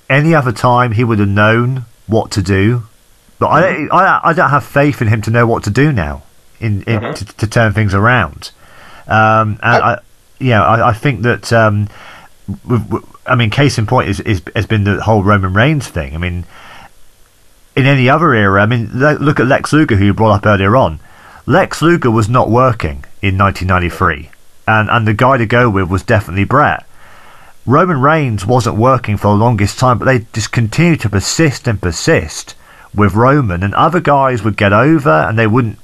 [0.09, 2.84] any other time he would have known what to do,
[3.38, 6.22] but I, I, I don't have faith in him to know what to do now,
[6.59, 7.14] in, in Mhm.
[7.14, 8.51] to, to turn things around.
[9.07, 9.99] Um, and I,
[10.38, 11.53] yeah, I, I think that.
[11.53, 11.88] Um,
[13.26, 16.14] I mean, case in point is, is has been the whole Roman Reigns thing.
[16.14, 16.45] I mean,
[17.81, 20.76] in any other era, I mean, look at Lex Luger, who you brought up earlier
[20.76, 21.01] on.
[21.47, 24.31] Lex Luger was not working in 1993,
[24.68, 26.87] and, and the guy to go with was definitely Bret.
[27.66, 31.81] Roman Reigns wasn't working for the longest time, but they just continued to persist and
[31.81, 32.55] persist
[32.95, 35.78] with Roman, and other guys would get over and they wouldn't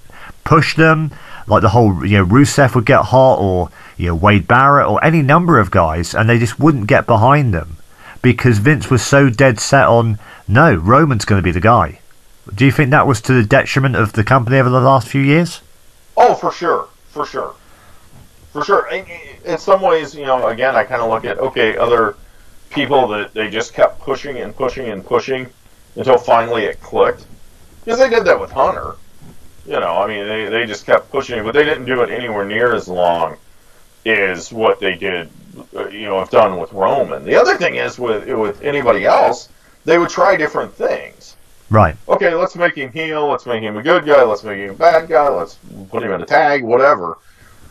[0.44, 1.12] push them.
[1.47, 5.03] Like the whole, you know, Rusev would get hot, or you know, Wade Barrett, or
[5.05, 7.76] any number of guys, and they just wouldn't get behind them
[8.20, 10.18] because Vince was so dead set on
[10.49, 12.01] no, Roman's going to be the guy.
[12.55, 15.20] Do you think that was to the detriment of the company over the last few
[15.20, 15.61] years?
[16.16, 17.55] Oh, for sure, for sure,
[18.53, 18.88] for sure.
[18.88, 19.05] In,
[19.44, 22.16] in some ways, you know, again, I kind of look at okay, other
[22.70, 25.49] people that they just kept pushing and pushing and pushing
[25.97, 27.26] until finally it clicked.
[27.84, 28.94] Because they did that with Hunter.
[29.66, 32.44] You know, I mean, they, they just kept pushing, but they didn't do it anywhere
[32.44, 33.36] near as long
[34.05, 35.28] as what they did,
[35.74, 37.24] uh, you know, have done with Roman.
[37.24, 39.49] The other thing is with with anybody else,
[39.87, 41.37] they would try different things
[41.68, 41.97] Right.
[42.09, 43.26] okay, let's make him heel.
[43.26, 45.59] let's make him a good guy, let's make him a bad guy, let's
[45.91, 47.18] put him in a tag, whatever.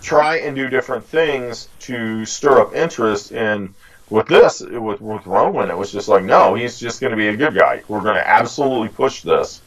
[0.02, 3.32] Try and do different things to stir up interest.
[3.32, 3.74] And
[4.10, 7.30] with this, with, with Roman, it was just like, no, he's just going to be
[7.30, 7.84] a good guy.
[7.88, 9.62] We're going to absolutely push this.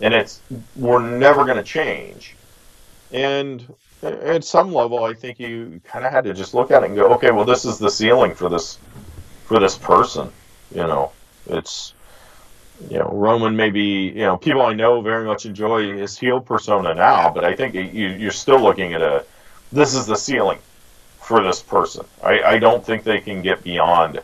[0.00, 0.40] And it's,
[0.74, 2.34] we're never going to change.
[3.12, 3.72] And
[4.02, 6.96] at some level, I think you kind of had to just look at it and
[6.96, 8.78] go, okay, well, this is the ceiling for this,
[9.44, 10.32] for this person.
[10.74, 11.12] You know,
[11.48, 11.94] it's,
[12.90, 16.94] you know, Roman maybe you know, people I know very much enjoy his heel persona
[16.94, 19.24] now, but I think you, you're still looking at a,
[19.72, 20.58] this is the ceiling
[21.20, 22.06] for this person.
[22.22, 24.20] I, I don't think they can get beyond,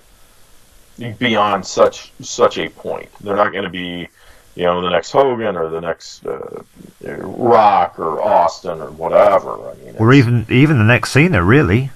[1.18, 3.08] beyond such such a point.
[3.20, 4.08] They're not going to be,
[4.54, 6.62] you know, the next Hogan or the next uh,
[7.02, 9.70] Rock or Austin or whatever.
[9.70, 11.90] I mean, Or even even the next Cena, really.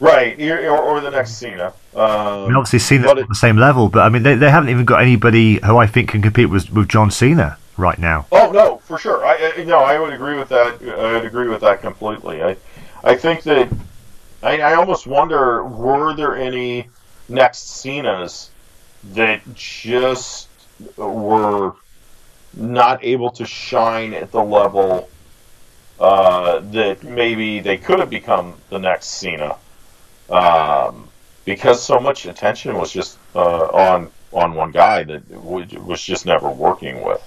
[0.00, 1.72] Right, or, or the next Cena.
[1.94, 4.50] Um, I mean, obviously Cena's but on the same level, but I mean, they, they
[4.50, 8.26] haven't even got anybody who I think can compete with with John Cena right now.
[8.32, 9.24] Oh no, for sure.
[9.24, 10.80] I, I no, I would agree with that.
[10.82, 12.42] I would agree with that completely.
[12.42, 12.56] I,
[13.02, 13.70] I think that
[14.42, 16.88] I, I almost wonder were there any
[17.28, 18.50] next Cenas
[19.12, 20.48] that just
[20.96, 21.74] were
[22.54, 25.08] not able to shine at the level
[25.98, 29.56] uh, that maybe they could have become the next Cena,
[30.30, 31.08] um,
[31.44, 36.48] because so much attention was just uh, on on one guy that was just never
[36.48, 37.22] working with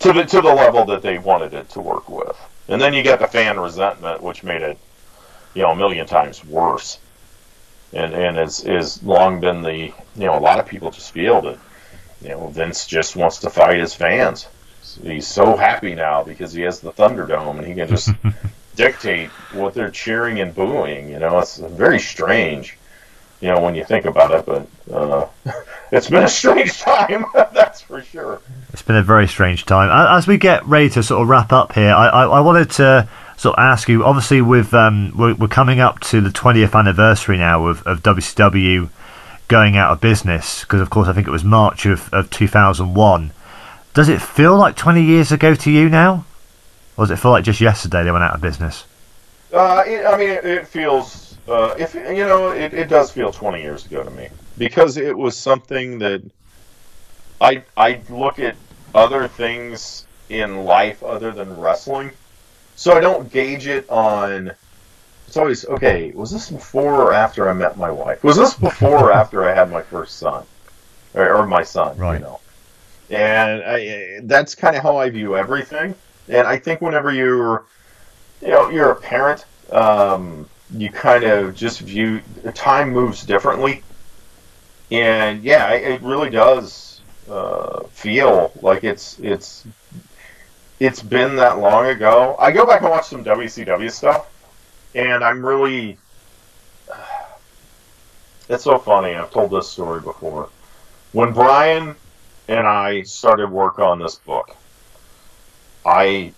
[0.00, 2.36] to the to the level that they wanted it to work with.
[2.68, 4.78] And then you get the fan resentment, which made it,
[5.54, 6.98] you know, a million times worse.
[7.92, 9.92] And and has is long been the you
[10.26, 11.58] know a lot of people just feel that
[12.22, 14.46] you know Vince just wants to fight his fans.
[15.02, 18.10] He's so happy now because he has the Thunderdome and he can just
[18.76, 21.08] dictate what they're cheering and booing.
[21.08, 22.76] You know, it's very strange
[23.40, 24.46] you know, when you think about it.
[24.46, 25.26] But uh,
[25.92, 28.40] it's been a strange time, that's for sure.
[28.72, 29.90] It's been a very strange time.
[29.90, 33.08] As we get ready to sort of wrap up here, I, I, I wanted to
[33.36, 34.04] sort of ask you.
[34.04, 38.90] Obviously, with um, we're, we're, coming up to the 20th anniversary now of, of WCW
[39.48, 43.32] going out of business because, of course, I think it was March of, of 2001.
[43.92, 46.24] Does it feel like 20 years ago to you now,
[47.00, 48.84] or does it feel like just yesterday they went out of business?
[49.50, 53.32] Uh, it, I mean, it, it feels uh, if you know, it, it does feel
[53.32, 54.28] 20 years ago to me
[54.58, 56.22] because it was something that
[57.40, 58.54] I I look at
[58.94, 62.10] other things in life other than wrestling,
[62.76, 64.52] so I don't gauge it on.
[65.26, 66.10] It's always okay.
[66.10, 68.22] Was this before or after I met my wife?
[68.22, 70.44] Was this before or after I had my first son,
[71.14, 71.96] or, or my son?
[71.96, 72.18] Right.
[72.18, 72.40] You know,
[73.08, 75.94] and I, that's kind of how I view everything.
[76.30, 77.64] And I think whenever you're,
[78.40, 79.44] you know, you're a parent.
[79.70, 82.22] Um, you kind of just view
[82.54, 83.82] time moves differently,
[84.90, 89.66] and yeah, it really does uh, feel like it's it's
[90.78, 92.36] it's been that long ago.
[92.38, 94.28] I go back and watch some WCW stuff,
[94.94, 95.98] and I'm really.
[98.48, 99.14] It's so funny.
[99.14, 100.48] I've told this story before.
[101.12, 101.94] When Bryan
[102.48, 104.56] and I started work on this book,
[105.84, 106.32] I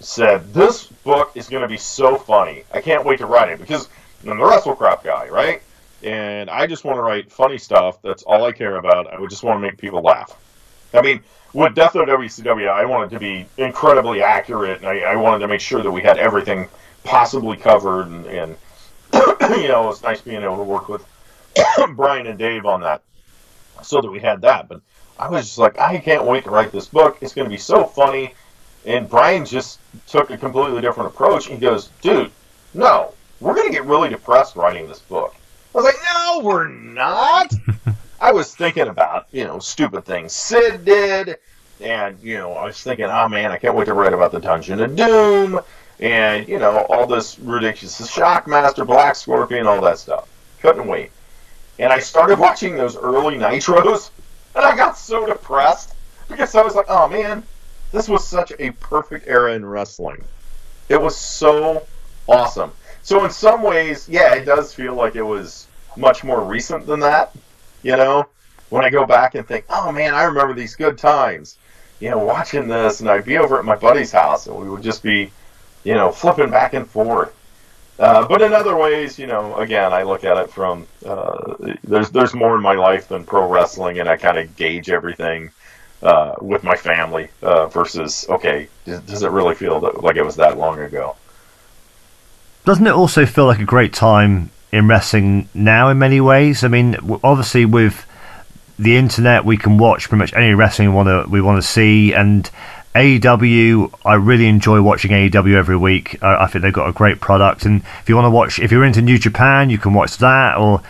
[0.00, 2.64] said, This book is going to be so funny.
[2.72, 3.88] I can't wait to write it because
[4.22, 5.62] I'm the WrestleCrap guy, right?
[6.02, 8.00] And I just want to write funny stuff.
[8.02, 9.12] That's all I care about.
[9.12, 10.38] I just want to make people laugh.
[10.92, 11.20] I mean,
[11.52, 15.48] with Death of WCW, I wanted to be incredibly accurate, and I, I wanted to
[15.48, 16.68] make sure that we had everything
[17.04, 18.08] possibly covered.
[18.08, 18.56] And, and
[19.62, 21.06] you know, it's nice being able to work with
[21.96, 23.02] Bryan and Dave on that
[23.82, 24.68] so that we had that.
[24.68, 24.80] But
[25.18, 27.18] I was just like, I can't wait to write this book.
[27.20, 28.34] It's going to be so funny.
[28.86, 31.46] And Bryan just took a completely different approach.
[31.46, 32.30] He goes, dude,
[32.74, 35.34] no, we're going to get really depressed writing this book.
[35.74, 37.52] I was like, no, we're not.
[38.20, 41.38] I was thinking about, you know, stupid things Sid did.
[41.80, 44.40] And, you know, I was thinking, oh man, I can't wait to write about the
[44.40, 45.60] Dungeon of Doom.
[46.00, 50.28] And, you know, all this ridiculous Shockmaster, Black Scorpion, all that stuff.
[50.60, 51.10] Couldn't wait.
[51.78, 54.10] And I started watching those early Nitros.
[54.54, 55.94] And I got so depressed
[56.28, 57.42] because I was like, oh man,
[57.94, 60.22] this was such a perfect era in wrestling.
[60.88, 61.86] It was so
[62.26, 62.72] awesome.
[63.02, 67.00] So in some ways, yeah, it does feel like it was much more recent than
[67.00, 67.34] that.
[67.84, 68.26] You know,
[68.70, 71.56] when I go back and think, oh man, I remember these good times.
[72.00, 74.82] You know, watching this, and I'd be over at my buddy's house, and we would
[74.82, 75.30] just be,
[75.84, 77.32] you know, flipping back and forth.
[78.00, 82.10] Uh, but in other ways, you know, again, I look at it from uh, there's
[82.10, 85.52] there's more in my life than pro wrestling, and I kind of gauge everything
[86.04, 90.58] uh, with my family uh, versus okay, does, it really feel like it was that
[90.58, 91.16] long ago?
[92.64, 96.62] Doesn't it also feel like a great time in wrestling now in many ways?
[96.62, 98.06] I mean, obviously with
[98.78, 101.66] the internet, we can watch pretty much any wrestling we want to we want to
[101.66, 102.50] see, and
[102.94, 106.22] AEW, I really enjoy watching AEW every week.
[106.22, 108.70] I, I think they've got a great product, and if you want to watch, if
[108.70, 110.82] you're into New Japan, you can watch that, or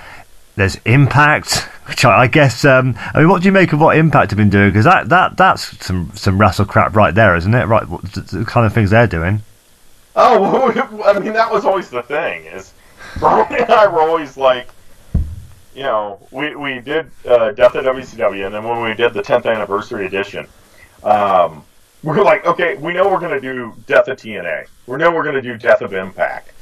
[0.57, 2.65] there's Impact, which I, I guess.
[2.65, 4.71] Um, I mean, what do you make of what Impact have been doing?
[4.71, 7.67] Because that, that that's some some wrestle crap right there, isn't it?
[7.67, 9.43] Right, the kind of things they're doing.
[10.17, 10.71] Oh,
[11.05, 12.47] I mean, that was always the thing.
[12.47, 12.73] Is
[13.19, 14.69] Bryan and I were always like,
[15.75, 19.23] you know, we we did uh, Death of WCW, and then when we did the
[19.23, 20.47] 10th anniversary edition,
[21.03, 21.65] um,
[22.03, 24.67] we are like, okay, we know we're going to do Death of TNA.
[24.87, 26.53] We know we're going to do Death of Impact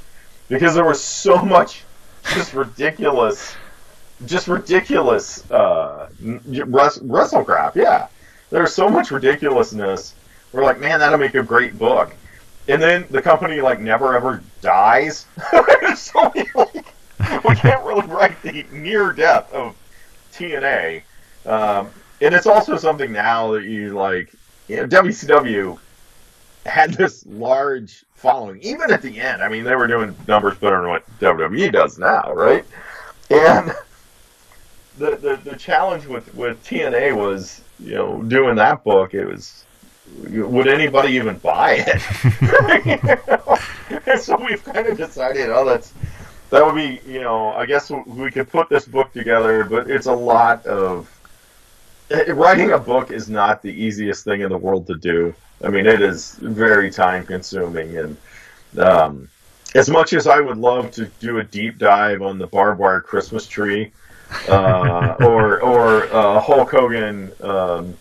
[0.48, 1.82] because there was so much
[2.34, 3.54] just ridiculous
[4.26, 7.76] just ridiculous uh, wrestle crap.
[7.76, 8.08] Yeah,
[8.50, 10.14] there's so much ridiculousness.
[10.52, 12.14] We're like, man, that'll make a great book.
[12.68, 15.26] And then the company like never ever dies.
[15.96, 19.74] so we, like, we can't really write the near death of
[20.32, 21.02] TNA.
[21.46, 24.32] Um, and it's also something now that you like.
[24.68, 25.78] You know, WCW
[26.64, 29.42] had this large following, even at the end.
[29.42, 32.64] I mean, they were doing numbers better than what WWE does now, right?
[33.28, 33.72] And
[35.02, 39.64] the, the, the challenge with, with TNA was, you know, doing that book, it was,
[40.16, 43.26] would anybody even buy it?
[44.06, 45.92] And so we've kind of decided, oh, that's,
[46.50, 50.06] that would be, you know, I guess we could put this book together, but it's
[50.06, 51.08] a lot of
[52.28, 55.34] writing a book is not the easiest thing in the world to do.
[55.64, 58.16] I mean, it is very time consuming, and
[58.78, 59.28] um,
[59.74, 63.00] as much as I would love to do a deep dive on the barbed wire
[63.00, 63.92] Christmas tree,
[64.48, 67.96] uh, or or uh, Hulk Hogan, um,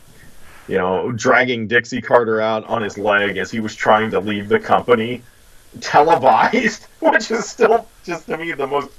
[0.67, 4.49] you know, dragging Dixie Carter out on his leg as he was trying to leave
[4.49, 5.21] the company,
[5.79, 8.91] televised, which is still just to me the most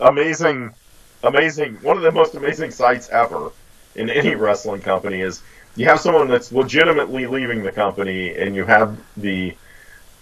[0.00, 0.72] amazing,
[1.22, 3.52] amazing, one of the most amazing sights ever
[3.94, 5.42] in any wrestling company is
[5.76, 9.54] you have someone that's legitimately leaving the company, and you have the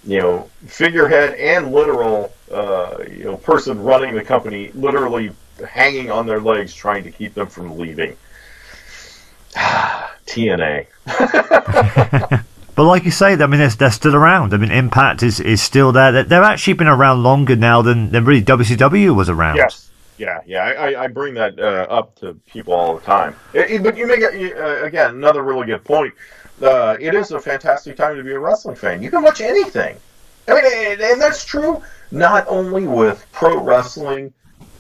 [0.05, 5.31] you know figurehead and literal uh, you know person running the company literally
[5.67, 8.17] hanging on their legs trying to keep them from leaving.
[9.55, 10.87] TNA.
[12.75, 14.53] but like you say, I mean, they're, they're, still around.
[14.53, 16.23] I mean, Impact is, is still there.
[16.23, 19.57] They've actually been around longer now than, than really WCW was around.
[19.57, 19.87] Yes.
[20.19, 23.37] Yeah, yeah, I, I bring that uh, up to people all the time.
[23.55, 26.13] It, it, but you make uh, again another really good point.
[26.61, 29.01] Uh, it is a fantastic time to be a wrestling fan.
[29.01, 29.97] You can watch anything.
[30.49, 34.33] I mean, and, and that's true not only with pro wrestling,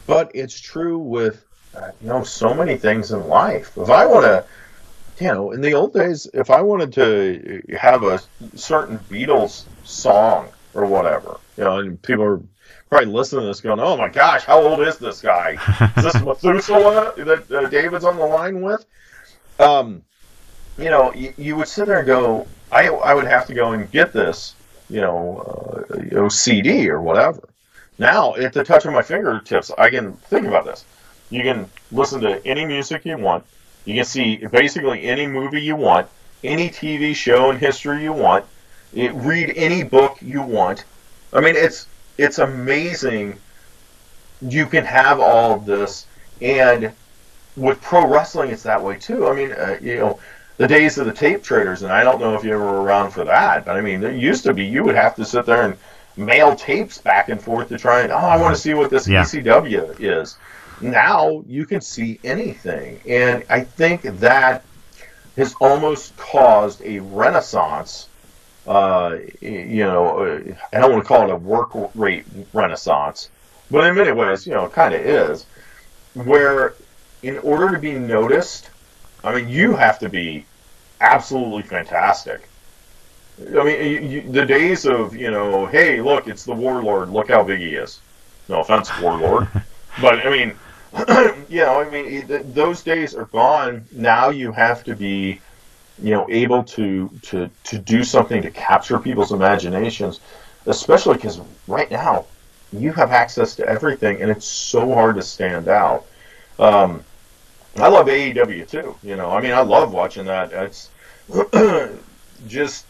[0.08, 1.44] but it's true with
[1.76, 3.76] uh, you know so many things in life.
[3.76, 4.44] If I want to,
[5.22, 8.20] you know, in the old days, if I wanted to have a
[8.56, 12.40] certain Beatles song or whatever, you know, and people are
[12.88, 15.58] probably listening to this going, "Oh my gosh, how old is this guy?
[15.96, 18.84] Is this Methuselah that uh, David's on the line with?"
[19.60, 20.02] Um,
[20.78, 23.72] you know, you, you, would sit there and go, "I I would have to go
[23.72, 24.54] and get this,
[24.88, 27.46] you know, uh, you know, CD or whatever."
[27.98, 30.84] Now, at the touch of my fingertips, I can think about this.
[31.30, 33.44] You can listen to any music you want.
[33.84, 36.08] You can see basically any movie you want,
[36.44, 38.44] any TV show in history you want,
[38.94, 40.84] it, read any book you want.
[41.32, 41.86] I mean, it's
[42.16, 43.38] it's amazing
[44.42, 46.06] you can have all of this
[46.40, 46.92] and
[47.56, 50.18] with pro wrestling it's that way too i mean uh, you know
[50.58, 53.10] the days of the tape traders and i don't know if you ever were around
[53.10, 55.62] for that but i mean there used to be you would have to sit there
[55.62, 55.76] and
[56.18, 59.08] mail tapes back and forth to try and oh i want to see what this
[59.08, 59.22] yeah.
[59.22, 60.36] ecw is
[60.80, 64.64] now you can see anything and i think that
[65.36, 68.08] has almost caused a renaissance
[68.68, 73.30] uh, you know, uh, I don't want to call it a work rate renaissance,
[73.70, 75.46] but in many ways, you know, it kind of is,
[76.12, 76.74] where
[77.22, 78.68] in order to be noticed,
[79.24, 80.44] I mean, you have to be
[81.00, 82.46] absolutely fantastic.
[83.40, 87.44] I mean, you, the days of, you know, hey, look, it's the warlord, look how
[87.44, 88.00] big he is.
[88.48, 89.48] No offense, warlord.
[90.00, 90.54] but, I mean,
[91.48, 93.84] you know, I mean, those days are gone.
[93.92, 95.40] Now you have to be
[96.02, 100.20] you know able to to to do something to capture people's imaginations
[100.66, 102.24] especially because right now
[102.72, 106.06] you have access to everything and it's so hard to stand out
[106.58, 107.02] um,
[107.76, 110.90] i love aew too you know i mean i love watching that it's
[112.46, 112.86] just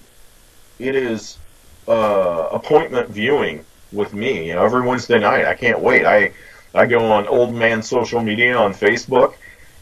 [0.78, 1.38] it is
[1.86, 6.30] uh, appointment viewing with me you know, every wednesday night i can't wait i
[6.74, 9.34] i go on old man social media on facebook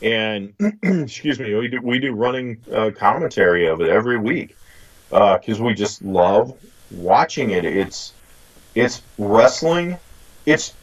[0.02, 4.56] and excuse me, we do we do running uh, commentary of it every week
[5.08, 6.56] because uh, we just love
[6.90, 7.64] watching it.
[7.64, 8.12] It's
[8.74, 9.98] it's wrestling.
[10.44, 10.74] It's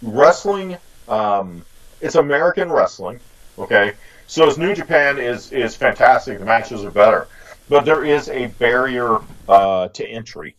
[0.00, 0.78] wrestling.
[1.08, 1.64] Um,
[2.00, 3.20] it's American wrestling.
[3.58, 3.92] Okay,
[4.26, 6.38] so as New Japan is is fantastic.
[6.38, 7.28] The matches are better,
[7.72, 9.18] but there is a barrier
[9.48, 10.54] uh, to entry.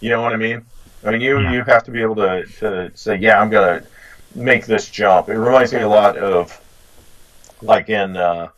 [0.00, 0.64] You know what I mean?
[1.04, 3.84] I mean, you you have to be able to, to say, yeah, I'm gonna
[4.34, 5.28] make this jump.
[5.28, 6.58] It reminds me a lot of,
[7.60, 8.48] like in, uh,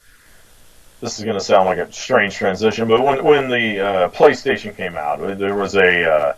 [1.01, 4.97] this is to sound like a strange transition, but when when the uh, PlayStation came
[4.97, 6.37] out, there was a uh,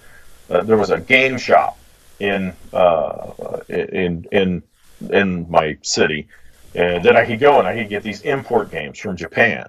[0.48, 1.76] uh, there was a game shop
[2.18, 4.62] in uh, in in
[5.10, 6.28] in my city
[6.74, 9.68] uh, that I could go and I could get these import games from Japan,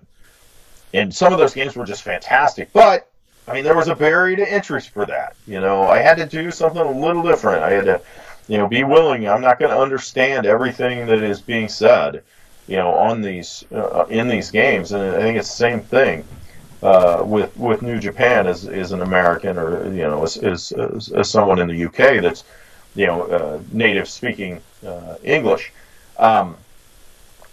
[0.94, 3.10] and some of those games were just fantastic, but
[3.48, 5.36] I mean, there was a barrier to entry for that.
[5.46, 7.64] You know, I had to do something a little different.
[7.64, 8.02] I had to
[8.48, 9.28] you know, be willing.
[9.28, 12.24] I'm not going to understand everything that is being said,
[12.68, 16.24] you know, on these uh, in these games, and I think it's the same thing
[16.82, 20.72] uh, with with New Japan as, as an American or you know as, as,
[21.12, 22.44] as someone in the UK that's
[22.96, 25.72] you know uh, native speaking uh, English.
[26.18, 26.58] Um,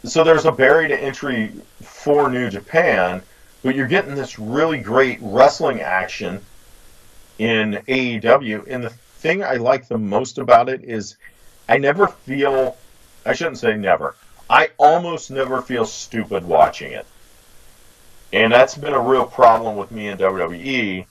[0.04, 1.52] so there's a barrier to entry
[2.04, 3.22] for New Japan,
[3.62, 6.38] but you're getting this really great wrestling action
[7.38, 11.16] in AEW, and the thing I like the most about it is
[11.66, 12.76] I never feel,
[13.24, 14.16] I shouldn't say never,
[14.50, 17.06] I almost never feel stupid watching it.
[18.34, 21.06] And that's been a real problem with me in WWE.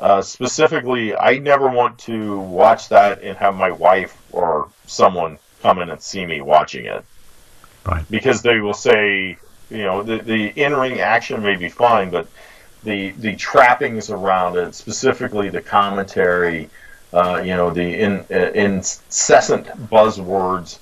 [0.00, 5.80] Uh, specifically, I never want to watch that and have my wife or someone come
[5.80, 7.04] in and see me watching it.
[7.84, 8.08] Right.
[8.08, 9.36] Because they will say,
[9.72, 12.28] you know, the, the in ring action may be fine, but
[12.84, 16.68] the the trappings around it, specifically the commentary,
[17.12, 20.78] uh, you know, the in, uh, incessant buzzwords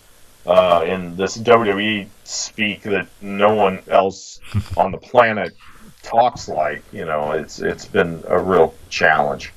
[0.47, 4.41] uh, in this WWE speak that no one else
[4.76, 5.55] on the planet
[6.03, 6.82] talks like.
[6.93, 9.53] You know, it's it's been a real challenge.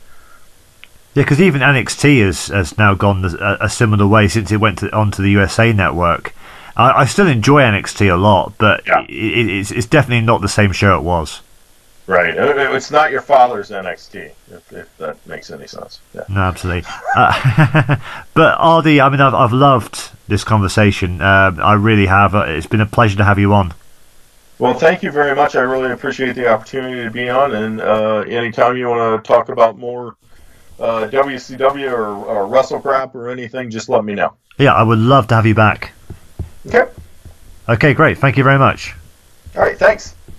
[1.16, 4.80] Yeah, because even NXT has, has now gone a, a similar way since it went
[4.80, 6.34] to, onto the USA Network.
[6.76, 9.02] I, I still enjoy NXT a lot, but Yeah.
[9.08, 11.42] it, it's, it's definitely not the same show it was.
[12.06, 12.38] Right.
[12.38, 16.02] Uh, It's not your father's NXT, if, if that makes any sense.
[16.14, 16.24] Yeah.
[16.28, 16.90] No, absolutely.
[17.16, 17.96] Uh,
[18.34, 21.22] but RD, I mean, I've, I've loved this conversation.
[21.22, 22.36] Uh, I really have.
[22.36, 23.74] Uh, It's been a pleasure to have you on.
[24.60, 25.56] Well, thank you very much.
[25.56, 27.54] I really appreciate the opportunity to be on.
[27.56, 30.16] And uh, anytime you want to talk about more
[30.80, 34.34] uh, WCW or, or WrestleCrap or anything, just let me know.
[34.58, 35.92] Yeah, I would love to have you back.
[36.68, 36.90] Okay.
[37.70, 38.18] Okay, great.
[38.18, 38.94] Thank you very much.
[39.56, 39.78] All right.
[39.78, 40.16] Thanks.